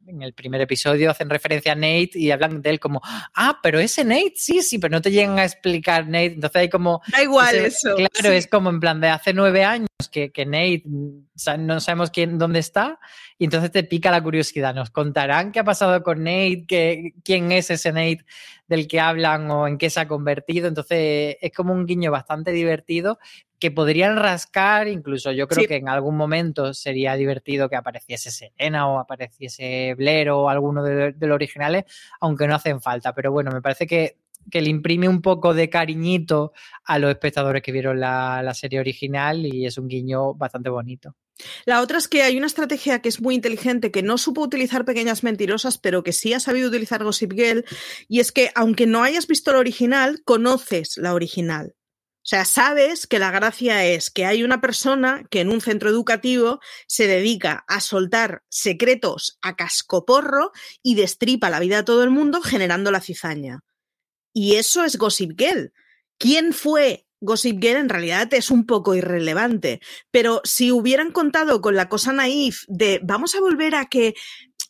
en 0.08 0.22
el 0.22 0.34
primer 0.34 0.62
episodio 0.62 1.12
hacen 1.12 1.30
referencia 1.30 1.74
a 1.74 1.76
Nate 1.76 2.12
y 2.16 2.32
hablan 2.32 2.62
de 2.62 2.70
él 2.70 2.80
como, 2.80 3.02
ah, 3.04 3.60
pero 3.62 3.80
ese 3.80 4.04
Nate, 4.04 4.34
sí, 4.36 4.62
sí, 4.62 4.80
pero 4.80 4.92
no 4.92 5.02
te 5.02 5.12
llegan 5.12 5.38
a 5.40 5.46
explicar 5.46 6.08
Nate. 6.08 6.34
Entonces 6.34 6.62
hay 6.62 6.70
como... 6.70 7.02
Da 7.12 7.22
igual 7.22 7.56
eso. 7.56 7.96
Claro, 7.96 8.36
es 8.36 8.48
como 8.48 8.70
en 8.70 8.80
plan 8.80 9.00
de 9.00 9.10
hace 9.10 9.34
nueve 9.34 9.64
años 9.64 9.88
que, 10.12 10.32
que 10.32 10.46
Nate 10.46 10.84
no 10.86 11.80
sabemos 11.80 12.12
quién, 12.12 12.38
dónde 12.38 12.60
está 12.60 13.00
y 13.40 13.46
entonces 13.46 13.72
te 13.72 13.84
pica 13.84 14.12
la 14.12 14.22
curiosidad. 14.22 14.76
¿Nos 14.76 14.92
contarán 14.92 15.52
qué 15.52 15.60
ha 15.60 15.64
pasado 15.64 16.04
con 16.04 16.24
Nate? 16.24 16.66
¿Qué, 16.68 17.14
¿Quién 17.24 17.52
es 17.52 17.72
ese 17.72 17.92
Nate 17.92 18.24
del 18.68 18.88
que 18.88 19.00
hablan 19.00 19.50
o 19.50 19.68
en 19.68 19.80
qué 19.80 19.90
se 19.90 20.00
ha 20.00 20.08
convertido? 20.08 20.68
Entonces 20.68 21.38
es 21.42 21.52
como 21.52 21.74
un 21.74 21.88
guiño 21.88 22.12
bastante 22.12 22.52
divertido 22.52 23.18
que 23.60 23.72
podrían 23.72 24.18
rascar, 24.18 24.88
incluso 24.88 25.32
yo 25.32 25.48
creo 25.48 25.68
que 25.68 25.78
en 25.78 25.90
algún 25.90 26.16
momento 26.16 26.76
sería 26.76 27.16
divertido 27.16 27.70
que 27.70 27.76
apareciese 27.76 28.30
Serena 28.30 28.88
o 28.88 29.00
apareciese 29.00 29.96
Blair 29.96 30.30
o 30.30 30.48
alguno 30.48 30.84
de, 30.84 31.16
los 31.20 31.34
originales, 31.34 31.86
aunque 32.20 32.48
no 32.48 32.54
hacen 32.54 32.82
falta. 32.82 33.14
Pero 33.16 33.32
bueno, 33.32 33.50
me 33.52 33.62
parece 33.62 33.88
que, 33.88 34.18
que, 34.50 34.62
le 34.62 34.70
imprime 34.70 35.08
un 35.10 35.22
poco 35.22 35.54
de 35.54 35.70
cariñito 35.70 36.54
a 36.84 37.00
los 37.00 37.10
espectadores 37.10 37.62
que 37.62 37.72
vieron 37.72 38.00
la, 38.00 38.42
la 38.44 38.54
serie 38.54 38.80
original 38.80 39.46
y 39.46 39.66
es 39.66 39.78
un 39.78 39.88
guiño 39.88 40.34
bastante 40.34 40.70
bonito. 40.70 41.16
La 41.66 41.82
otra 41.82 41.98
es 41.98 42.08
que 42.08 42.24
hay 42.24 42.38
una 42.38 42.48
estrategia 42.48 43.00
que 43.00 43.10
es 43.10 43.22
muy 43.22 43.36
inteligente, 43.36 43.92
que 43.92 44.02
no 44.02 44.18
supo 44.18 44.42
utilizar 44.42 44.86
pequeñas 44.86 45.24
mentirosas, 45.24 45.78
pero 45.78 46.04
que 46.04 46.14
sí 46.14 46.34
ha 46.34 46.40
sabido 46.40 46.70
utilizar 46.70 47.04
Gossip 47.04 47.34
Girl, 47.34 47.66
y 48.08 48.20
es 48.20 48.32
que 48.32 48.52
aunque 48.56 48.88
no 48.88 49.04
hayas 49.04 49.28
visto 49.28 49.52
la 49.52 49.60
original, 49.60 50.22
conoces 50.26 50.98
la 50.98 51.14
original. 51.14 51.76
O 52.28 52.30
sea, 52.30 52.44
sabes 52.44 53.08
que 53.08 53.20
la 53.20 53.32
gracia 53.32 53.86
es 53.86 54.10
que 54.10 54.26
hay 54.26 54.44
una 54.44 54.60
persona 54.60 55.24
que 55.32 55.40
en 55.40 55.50
un 55.50 55.62
centro 55.62 55.90
educativo 55.90 56.60
se 56.86 57.08
dedica 57.08 57.64
a 57.70 57.80
soltar 57.80 58.44
secretos 58.50 59.38
a 59.42 59.56
cascoporro 59.56 60.52
y 60.84 60.96
destripa 60.96 61.50
la 61.50 61.62
vida 61.62 61.78
de 61.78 61.84
todo 61.84 62.04
el 62.04 62.10
mundo 62.10 62.42
generando 62.42 62.92
la 62.92 63.00
cizaña. 63.00 63.62
Y 64.40 64.58
eso 64.58 64.84
es 64.84 65.00
Gossip 65.00 65.32
Girl. 65.36 65.74
¿Quién 66.20 66.54
fue 66.54 67.08
Gossip 67.22 67.60
Girl 67.60 67.78
en 67.78 67.90
realidad 67.90 68.32
es 68.36 68.52
un 68.52 68.68
poco 68.68 68.94
irrelevante, 68.94 69.82
pero 70.12 70.42
si 70.44 70.72
hubieran 70.72 71.12
contado 71.12 71.60
con 71.60 71.76
la 71.76 71.90
cosa 71.90 72.14
naif 72.14 72.64
de 72.68 73.00
vamos 73.04 73.34
a 73.34 73.40
volver 73.40 73.74
a 73.74 73.86
que 73.86 74.14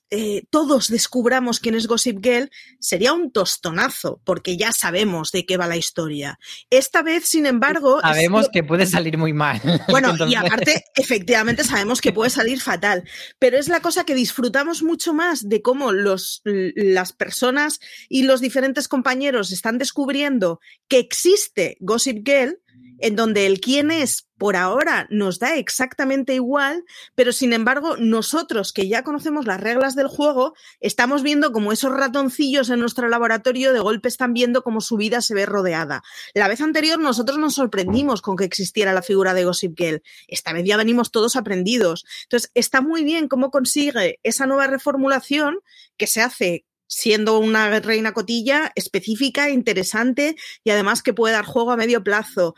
eh, 0.10 0.44
todos 0.50 0.88
descubramos 0.88 1.60
quién 1.60 1.76
es 1.76 1.88
Gossip 1.88 2.24
Girl, 2.24 2.50
sería 2.80 3.14
un 3.14 3.32
tostonazo, 3.32 4.22
porque 4.24 4.56
ya 4.56 4.72
sabemos 4.72 5.32
de 5.32 5.46
qué 5.46 5.58
va 5.58 5.68
la 5.68 5.78
historia. 5.78 6.40
Esta 6.70 7.02
vez, 7.02 7.26
sin 7.26 7.46
embargo... 7.46 8.00
Sabemos 8.02 8.50
que 8.52 8.64
puede 8.64 8.86
salir 8.86 9.18
muy 9.18 9.34
mal. 9.34 9.62
Bueno, 9.90 10.14
y 10.28 10.36
aparte, 10.36 10.84
efectivamente 10.96 11.64
sabemos 11.64 12.02
que 12.02 12.12
puede 12.12 12.30
salir 12.30 12.60
fatal, 12.60 13.04
pero 13.40 13.58
es 13.58 13.68
la 13.68 13.80
cosa 13.80 14.04
que 14.04 14.16
disfrutamos 14.16 14.84
mucho 14.84 15.14
más 15.14 15.48
de 15.48 15.62
cómo 15.62 15.92
los, 15.92 16.42
las 16.44 17.14
personas 17.14 17.80
y 18.10 18.24
los 18.24 18.42
diferentes 18.42 18.88
compañeros 18.88 19.52
están 19.52 19.78
descubriendo 19.78 20.60
que 20.88 21.00
existe 21.00 21.78
Gossip 21.80 22.28
Girl 22.28 22.60
en 23.00 23.16
donde 23.16 23.46
el 23.46 23.60
quién 23.60 23.92
es 23.92 24.28
por 24.38 24.56
ahora 24.56 25.08
nos 25.10 25.40
da 25.40 25.56
exactamente 25.56 26.36
igual, 26.36 26.84
pero 27.16 27.32
sin 27.32 27.54
embargo 27.54 27.98
nosotros 27.98 28.72
que 28.72 28.88
ya 28.88 29.04
conocemos 29.04 29.48
las 29.48 29.60
reglas 29.60 29.96
del 29.96 30.08
juego, 30.08 30.54
estamos 30.80 31.24
viendo 31.24 31.52
como 31.52 31.72
esos 31.72 31.92
ratoncillos 31.92 32.70
en 32.70 32.80
nuestro 32.80 33.10
laboratorio 33.10 33.74
de 33.74 33.80
golpe 33.80 34.08
están 34.08 34.34
viendo 34.34 34.62
cómo 34.62 34.82
su 34.82 34.96
vida 34.96 35.22
se 35.22 35.34
ve 35.34 35.46
rodeada. 35.46 36.04
La 36.36 36.48
vez 36.48 36.62
anterior 36.62 37.00
nosotros 37.00 37.40
nos 37.40 37.56
sorprendimos 37.56 38.22
con 38.22 38.36
que 38.36 38.46
existiera 38.46 38.94
la 38.94 39.02
figura 39.02 39.34
de 39.34 39.46
Gossip 39.46 39.76
Girl. 39.76 40.04
Esta 40.28 40.54
vez 40.54 40.66
ya 40.66 40.78
venimos 40.78 41.12
todos 41.12 41.36
aprendidos. 41.36 42.06
Entonces 42.24 42.52
está 42.54 42.82
muy 42.82 43.04
bien 43.04 43.28
cómo 43.28 43.50
consigue 43.50 44.20
esa 44.22 44.46
nueva 44.46 44.68
reformulación 44.68 45.60
que 45.98 46.06
se 46.06 46.22
hace 46.22 46.67
siendo 46.88 47.38
una 47.40 47.80
reina 47.80 48.14
cotilla 48.14 48.72
específica, 48.76 49.50
interesante 49.50 50.36
y 50.64 50.72
además 50.72 51.04
que 51.04 51.14
puede 51.14 51.34
dar 51.34 51.46
juego 51.46 51.72
a 51.72 51.78
medio 51.78 52.04
plazo, 52.04 52.56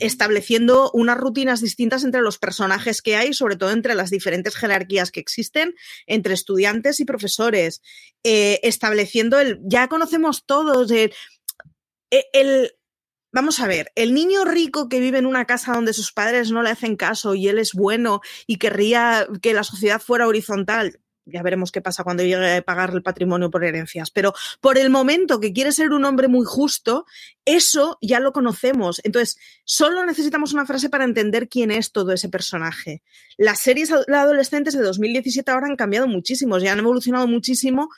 estableciendo 0.00 0.90
unas 0.92 1.18
rutinas 1.18 1.60
distintas 1.60 2.04
entre 2.04 2.22
los 2.22 2.38
personajes 2.38 3.02
que 3.02 3.16
hay, 3.16 3.32
sobre 3.32 3.56
todo 3.56 3.72
entre 3.72 3.94
las 3.94 4.10
diferentes 4.10 4.54
jerarquías 4.56 5.10
que 5.10 5.20
existen, 5.20 5.74
entre 6.06 6.34
estudiantes 6.34 7.00
y 7.00 7.04
profesores, 7.04 7.82
eh, 8.22 8.60
estableciendo 8.62 9.40
el, 9.40 9.58
ya 9.62 9.88
conocemos 9.88 10.44
todos, 10.46 10.90
e, 10.90 11.10
el, 12.32 12.72
Vamos 13.32 13.60
a 13.60 13.68
ver, 13.68 13.92
el 13.94 14.12
niño 14.12 14.44
rico 14.44 14.88
que 14.88 14.98
vive 14.98 15.18
en 15.18 15.26
una 15.26 15.44
casa 15.44 15.72
donde 15.72 15.92
sus 15.92 16.12
padres 16.12 16.50
no 16.50 16.64
le 16.64 16.70
hacen 16.70 16.96
caso 16.96 17.36
y 17.36 17.46
él 17.46 17.60
es 17.60 17.74
bueno 17.74 18.22
y 18.48 18.56
querría 18.56 19.28
que 19.40 19.54
la 19.54 19.62
sociedad 19.62 20.00
fuera 20.00 20.26
horizontal, 20.26 20.98
ya 21.30 21.42
veremos 21.42 21.72
qué 21.72 21.80
pasa 21.80 22.04
cuando 22.04 22.22
llegue 22.22 22.56
a 22.56 22.62
pagar 22.62 22.90
el 22.90 23.02
patrimonio 23.02 23.50
por 23.50 23.64
herencias, 23.64 24.10
pero 24.10 24.34
por 24.60 24.78
el 24.78 24.90
momento 24.90 25.40
que 25.40 25.52
quiere 25.52 25.72
ser 25.72 25.90
un 25.92 26.04
hombre 26.04 26.28
muy 26.28 26.44
justo, 26.44 27.06
eso 27.44 27.98
ya 28.00 28.20
lo 28.20 28.32
conocemos. 28.32 29.00
Entonces, 29.04 29.38
solo 29.64 30.04
necesitamos 30.04 30.52
una 30.52 30.66
frase 30.66 30.90
para 30.90 31.04
entender 31.04 31.48
quién 31.48 31.70
es 31.70 31.92
todo 31.92 32.12
ese 32.12 32.28
personaje. 32.28 33.02
Las 33.36 33.60
series 33.60 33.90
adolescentes 33.92 34.74
de 34.74 34.82
2017 34.82 35.50
ahora 35.50 35.66
han 35.66 35.76
cambiado 35.76 36.06
muchísimo, 36.06 36.58
ya 36.58 36.72
han 36.72 36.78
evolucionado 36.78 37.26
muchísimo 37.26 37.88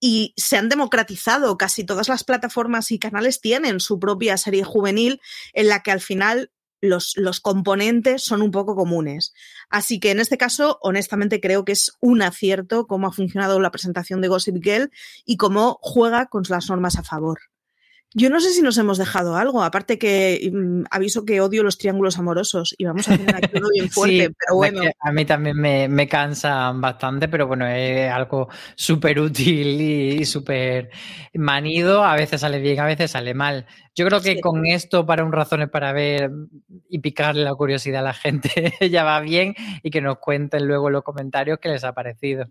y 0.00 0.34
se 0.36 0.56
han 0.56 0.68
democratizado. 0.68 1.56
Casi 1.56 1.84
todas 1.84 2.08
las 2.08 2.24
plataformas 2.24 2.90
y 2.90 2.98
canales 2.98 3.40
tienen 3.40 3.80
su 3.80 3.98
propia 3.98 4.36
serie 4.36 4.64
juvenil 4.64 5.20
en 5.52 5.68
la 5.68 5.82
que 5.82 5.92
al 5.92 6.00
final 6.00 6.50
los, 6.84 7.40
componentes 7.40 8.24
son 8.24 8.42
un 8.42 8.50
poco 8.50 8.76
comunes. 8.76 9.32
Así 9.70 9.98
que 9.98 10.10
en 10.10 10.20
este 10.20 10.38
caso, 10.38 10.78
honestamente, 10.82 11.40
creo 11.40 11.64
que 11.64 11.72
es 11.72 11.92
un 12.00 12.22
acierto 12.22 12.86
cómo 12.86 13.06
ha 13.06 13.12
funcionado 13.12 13.60
la 13.60 13.70
presentación 13.70 14.20
de 14.20 14.28
Gossip 14.28 14.62
Girl 14.62 14.90
y 15.24 15.36
cómo 15.36 15.78
juega 15.80 16.26
con 16.26 16.42
las 16.48 16.68
normas 16.68 16.96
a 16.96 17.02
favor. 17.02 17.38
Yo 18.14 18.30
no 18.30 18.40
sé 18.40 18.50
si 18.50 18.62
nos 18.62 18.78
hemos 18.78 18.96
dejado 18.96 19.36
algo, 19.36 19.62
aparte 19.62 19.98
que 19.98 20.50
mm, 20.52 20.84
aviso 20.90 21.24
que 21.24 21.40
odio 21.40 21.64
los 21.64 21.78
triángulos 21.78 22.16
amorosos 22.16 22.74
y 22.78 22.84
vamos 22.84 23.08
a 23.08 23.16
tener 23.18 23.34
aquí 23.34 23.50
uno 23.56 23.68
bien 23.72 23.90
fuerte, 23.90 24.30
pero 24.38 24.56
bueno. 24.56 24.82
A 25.00 25.12
mí 25.12 25.24
también 25.24 25.56
me, 25.56 25.88
me 25.88 26.06
cansan 26.06 26.80
bastante, 26.80 27.28
pero 27.28 27.48
bueno, 27.48 27.66
es 27.66 28.10
algo 28.10 28.48
súper 28.76 29.18
útil 29.18 29.80
y 29.80 30.24
súper 30.24 30.90
manido. 31.34 32.04
A 32.04 32.14
veces 32.14 32.40
sale 32.40 32.60
bien, 32.60 32.78
a 32.78 32.86
veces 32.86 33.10
sale 33.10 33.34
mal. 33.34 33.66
Yo 33.96 34.04
creo 34.06 34.20
que 34.20 34.40
con 34.40 34.66
esto, 34.66 35.06
para 35.06 35.24
un 35.24 35.30
razones 35.30 35.70
para 35.70 35.92
ver 35.92 36.30
y 36.88 36.98
picarle 36.98 37.44
la 37.44 37.54
curiosidad 37.54 38.00
a 38.00 38.04
la 38.04 38.14
gente, 38.14 38.74
ya 38.90 39.04
va 39.04 39.20
bien 39.20 39.54
y 39.82 39.90
que 39.90 40.00
nos 40.00 40.18
cuenten 40.18 40.66
luego 40.66 40.88
en 40.88 40.94
los 40.94 41.04
comentarios 41.04 41.58
qué 41.60 41.68
les 41.68 41.84
ha 41.84 41.92
parecido. 41.92 42.46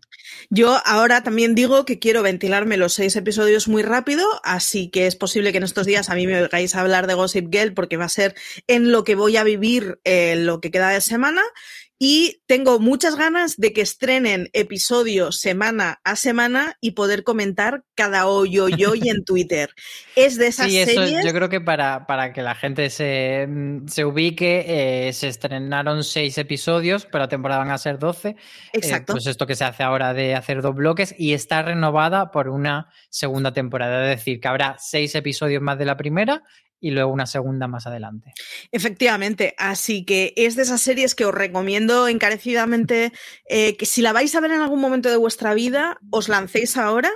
Yo 0.49 0.78
ahora 0.86 1.21
también 1.21 1.54
digo 1.54 1.84
que 1.84 1.99
quiero 1.99 2.23
ventilarme 2.23 2.78
los 2.78 2.93
seis 2.93 3.15
episodios 3.17 3.67
muy 3.67 3.84
rápido, 3.84 4.26
así 4.43 4.89
que 4.89 5.06
es 5.06 5.17
posible 5.17 5.52
que 5.53 5.59
en 5.59 5.63
estos 5.63 5.85
días 5.85 6.09
a 6.09 6.15
mí 6.15 6.27
me 6.27 6.41
oigáis 6.41 6.75
hablar 6.75 7.07
de 7.07 7.13
Gossip 7.13 7.47
Girl 7.49 7.73
porque 7.73 7.95
va 7.95 8.05
a 8.05 8.09
ser 8.09 8.35
en 8.67 8.91
lo 8.91 9.05
que 9.05 9.15
voy 9.15 9.37
a 9.37 9.45
vivir 9.45 10.01
eh, 10.03 10.35
lo 10.35 10.59
que 10.59 10.71
queda 10.71 10.89
de 10.89 10.99
semana 10.99 11.41
y 12.05 12.41
tengo 12.47 12.81
muchas 12.81 13.15
ganas 13.15 13.55
de 13.55 13.71
que 13.71 13.79
estrenen 13.79 14.49
episodios 14.51 15.39
semana 15.39 16.01
a 16.03 16.17
semana 16.17 16.75
y 16.81 16.91
poder 16.91 17.23
comentar 17.23 17.85
cada 17.95 18.27
hoyo 18.27 18.67
yo 18.67 18.93
y 18.93 19.07
en 19.07 19.23
Twitter. 19.25 19.69
Es 20.17 20.37
de 20.37 20.47
esas 20.47 20.65
sí, 20.67 20.83
series. 20.83 21.23
yo 21.23 21.31
creo 21.31 21.47
que 21.47 21.61
para, 21.61 22.05
para 22.05 22.33
que 22.33 22.41
la 22.41 22.55
gente 22.55 22.89
se, 22.89 23.47
mm, 23.47 23.87
se 23.87 24.03
ubique, 24.03 24.65
eh, 24.67 25.13
se 25.13 25.29
estrenaron 25.29 26.03
seis 26.03 26.37
episodios, 26.37 27.05
pero 27.05 27.19
la 27.23 27.29
temporada 27.29 27.61
van 27.61 27.71
a 27.71 27.77
ser 27.77 27.97
doce. 27.99 28.31
Eh, 28.31 28.35
Exacto. 28.73 29.13
pues 29.13 29.25
esto 29.25 29.47
que 29.47 29.55
se 29.55 29.63
hace 29.63 29.83
ahora 29.83 30.13
de 30.13 30.35
hacer 30.35 30.61
dos 30.61 30.75
bloques 30.75 31.15
y 31.17 31.31
está 31.31 31.61
renovada 31.61 32.31
por 32.31 32.49
una 32.49 32.89
segunda 33.09 33.53
temporada. 33.53 34.11
Es 34.11 34.17
decir, 34.19 34.41
que 34.41 34.49
habrá 34.49 34.75
seis 34.77 35.15
episodios 35.15 35.61
más 35.61 35.77
de 35.77 35.85
la 35.85 35.95
primera 35.95 36.43
y 36.83 36.91
luego 36.91 37.13
una 37.13 37.25
segunda 37.25 37.69
más 37.69 37.87
adelante. 37.87 38.33
Efectivamente, 38.73 39.55
así 39.57 40.03
que 40.03 40.33
es 40.35 40.57
de 40.57 40.63
esas 40.63 40.81
series 40.81 41.15
que 41.15 41.23
os 41.23 41.33
recomiendo 41.33 42.09
encarecidamente 42.09 43.13
eh, 43.47 43.77
que 43.77 43.85
si 43.85 44.01
la 44.01 44.11
vais 44.11 44.35
a 44.35 44.41
ver 44.41 44.51
en 44.51 44.59
algún 44.59 44.81
momento 44.81 45.09
de 45.09 45.15
vuestra 45.15 45.53
vida, 45.53 45.97
os 46.11 46.27
lancéis 46.27 46.75
ahora 46.75 47.09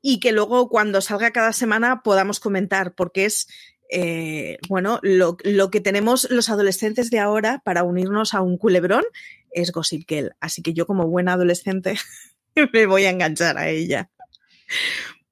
y 0.00 0.20
que 0.20 0.30
luego 0.30 0.68
cuando 0.68 1.00
salga 1.00 1.32
cada 1.32 1.52
semana 1.52 2.02
podamos 2.04 2.38
comentar, 2.38 2.94
porque 2.94 3.24
es 3.24 3.48
eh, 3.90 4.58
bueno, 4.68 5.00
lo, 5.02 5.36
que 5.36 5.80
tenemos 5.80 6.30
los 6.30 6.48
adolescentes 6.48 7.10
de 7.10 7.18
ahora 7.18 7.60
para 7.64 7.82
unirnos 7.82 8.34
a 8.34 8.40
un 8.40 8.56
culebrón 8.56 9.02
es 9.50 9.72
Gossip 9.72 10.08
Girl. 10.08 10.36
Así 10.38 10.62
que 10.62 10.74
yo 10.74 10.86
como 10.86 11.08
buena 11.08 11.32
adolescente 11.32 11.96
me 12.72 12.86
voy 12.86 13.06
a 13.06 13.10
enganchar 13.10 13.58
a 13.58 13.68
ella. 13.68 14.10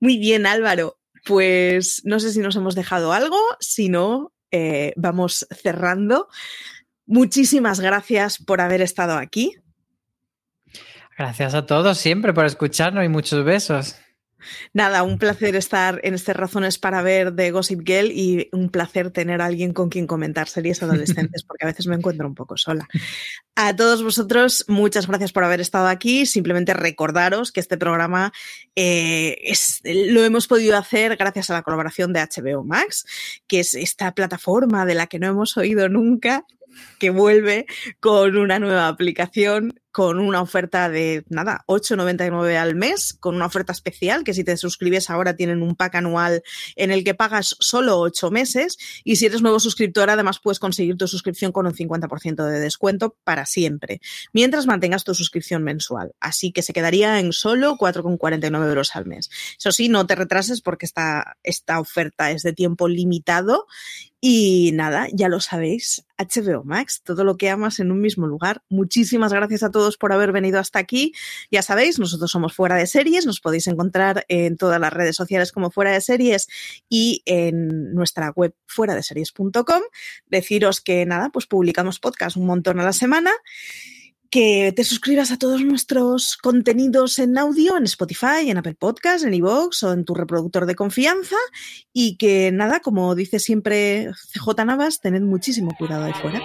Muy 0.01 0.19
bien, 0.19 0.45
Álvaro 0.45 0.99
pues 1.27 2.03
no 2.05 2.21
sé 2.21 2.33
si 2.33 2.41
nos 2.41 2.57
hemos 2.57 2.75
dejado 2.75 3.13
algo, 3.13 3.39
si 3.61 3.89
no, 3.89 4.33
eh, 4.51 4.93
vamos 4.97 5.47
cerrando. 5.51 6.29
Muchísimas 7.05 7.81
gracias 7.81 8.39
por 8.39 8.61
haber 8.61 8.81
estado 8.81 9.19
aquí. 9.19 9.57
Gracias 11.19 11.55
a 11.55 11.67
todos 11.67 11.99
siempre 11.99 12.33
por 12.33 12.45
escucharnos 12.45 13.05
y 13.05 13.09
muchos 13.09 13.45
besos. 13.45 13.97
Nada, 14.73 15.03
un 15.03 15.19
placer 15.19 15.57
estar 15.57 16.01
en 16.03 16.15
este 16.15 16.33
Razones 16.33 16.79
para 16.79 17.03
Ver 17.03 17.33
de 17.33 17.51
Gossip 17.51 17.81
Girl 17.87 18.11
y 18.13 18.49
un 18.53 18.71
placer 18.71 19.11
tener 19.11 19.41
a 19.41 19.47
alguien 19.47 19.73
con 19.73 19.89
quien 19.89 20.07
comentar 20.07 20.49
series 20.49 20.83
adolescentes, 20.83 21.45
porque 21.45 21.65
a 21.65 21.69
veces 21.69 21.87
me 21.87 21.97
encuentro 21.97 22.27
un 22.27 22.35
poco 22.35 22.57
sola. 22.57 22.89
A 23.55 23.75
todos 23.75 24.03
vosotros, 24.03 24.65
muchas 24.69 25.07
gracias 25.07 25.33
por 25.33 25.45
haber 25.45 25.61
estado 25.61 25.89
aquí. 25.89 26.27
Simplemente 26.27 26.75
recordaros 26.75 27.53
que 27.53 27.61
este 27.61 27.79
programa 27.79 28.33
eh, 28.75 29.39
es, 29.43 29.81
lo 29.85 30.25
hemos 30.25 30.47
podido 30.47 30.77
hacer 30.77 31.17
gracias 31.17 31.51
a 31.51 31.55
la 31.55 31.63
colaboración 31.63 32.13
de 32.13 32.21
HBO 32.21 32.65
Max, 32.65 33.07
que 33.47 33.61
es 33.61 33.75
esta 33.75 34.13
plataforma 34.15 34.85
de 34.85 34.95
la 34.95 35.07
que 35.07 35.19
no 35.19 35.27
hemos 35.27 35.57
oído 35.57 35.89
nunca 35.89 36.45
que 36.99 37.11
vuelve 37.11 37.67
con 38.01 38.37
una 38.37 38.59
nueva 38.59 38.89
aplicación 38.89 39.81
con 39.97 40.21
una 40.21 40.43
oferta 40.43 40.91
de 40.91 41.25
nada, 41.31 41.65
8,99 41.69 42.59
al 42.59 42.75
mes, 42.75 43.17
con 43.19 43.35
una 43.35 43.47
oferta 43.47 43.73
especial 43.73 44.25
que 44.25 44.35
si 44.35 44.45
te 44.45 44.59
suscribes 44.59 45.09
ahora 45.09 45.37
tienen 45.37 45.63
un 45.63 45.75
pack 45.75 45.95
anual 45.95 46.43
en 46.75 46.91
el 46.91 47.03
que 47.03 47.15
pagas 47.15 47.57
solo 47.61 47.99
8 48.01 48.31
meses 48.31 48.77
y 49.05 49.17
si 49.17 49.25
eres 49.25 49.41
nuevo 49.41 49.59
suscriptor 49.59 50.11
además 50.11 50.39
puedes 50.39 50.59
conseguir 50.59 50.99
tu 50.99 51.09
suscripción 51.09 51.51
con 51.51 51.65
un 51.65 51.73
50% 51.73 52.45
de 52.45 52.61
descuento 52.61 53.17
para 53.25 53.47
siempre, 53.47 54.03
mientras 54.35 54.67
mantengas 54.67 55.03
tu 55.03 55.15
suscripción 55.15 55.65
mensual. 55.65 56.13
Así 56.21 56.53
que 56.53 56.61
se 56.61 56.75
quedaría 56.75 57.19
en 57.19 57.33
solo 57.33 57.79
4,49 57.79 58.69
euros 58.69 58.95
al 58.97 59.07
mes. 59.07 59.31
Eso 59.59 59.73
sí, 59.73 59.89
no 59.89 60.07
te 60.07 60.15
retrases 60.15 60.61
porque 60.61 60.85
esta, 60.85 61.39
esta 61.43 61.81
oferta 61.81 62.31
es 62.33 62.43
de 62.43 62.53
tiempo 62.53 62.87
limitado 62.87 63.65
y 64.21 64.73
nada, 64.75 65.07
ya 65.13 65.29
lo 65.29 65.41
sabéis, 65.41 66.05
HBO 66.19 66.65
Max, 66.65 67.03
todo 67.05 67.23
lo 67.23 67.37
que 67.37 67.51
amas 67.51 67.79
en 67.79 67.93
un 67.93 68.01
mismo 68.01 68.27
lugar. 68.27 68.63
Muchísimas 68.69 69.33
gracias 69.33 69.63
a 69.63 69.71
por 69.97 70.13
haber 70.13 70.33
venido 70.33 70.59
hasta 70.59 70.81
aquí. 70.81 71.13
Ya 71.53 71.63
sabéis, 71.63 72.01
nosotros 72.01 72.31
somos 72.31 72.53
Fuera 72.53 72.75
de 72.75 72.89
Series, 72.89 73.27
nos 73.27 73.41
podéis 73.41 73.69
encontrar 73.69 74.25
en 74.27 74.57
todas 74.57 74.81
las 74.81 74.93
redes 74.93 75.15
sociales 75.15 75.53
como 75.53 75.71
Fuera 75.71 75.93
de 75.93 76.01
Series 76.01 76.49
y 76.89 77.23
en 77.27 77.95
nuestra 77.95 78.31
web 78.35 78.55
fuera 78.67 78.97
de 78.97 79.05
series.com. 79.05 79.83
Deciros 80.27 80.81
que 80.81 81.07
nada, 81.07 81.31
pues 81.31 81.47
publicamos 81.47 82.01
podcast 82.01 82.37
un 82.37 82.47
montón 82.47 82.81
a 82.81 82.85
la 82.85 82.93
semana 82.93 83.31
que 84.31 84.73
te 84.75 84.85
suscribas 84.85 85.31
a 85.31 85.39
todos 85.39 85.63
nuestros 85.63 86.37
contenidos 86.37 87.19
en 87.19 87.39
audio 87.39 87.77
en 87.77 87.85
Spotify, 87.85 88.49
en 88.49 88.59
Apple 88.59 88.75
Podcasts, 88.75 89.25
en 89.25 89.35
iVoox 89.35 89.83
o 89.85 89.93
en 89.93 90.05
tu 90.05 90.15
reproductor 90.15 90.67
de 90.67 90.75
confianza 90.75 91.37
y 91.93 92.17
que 92.17 92.51
nada, 92.53 92.81
como 92.81 93.15
dice 93.15 93.39
siempre 93.39 94.11
CJ 94.33 94.65
Navas, 94.65 95.01
tened 95.01 95.23
muchísimo 95.23 95.75
cuidado 95.79 96.05
ahí 96.05 96.13
fuera. 96.15 96.41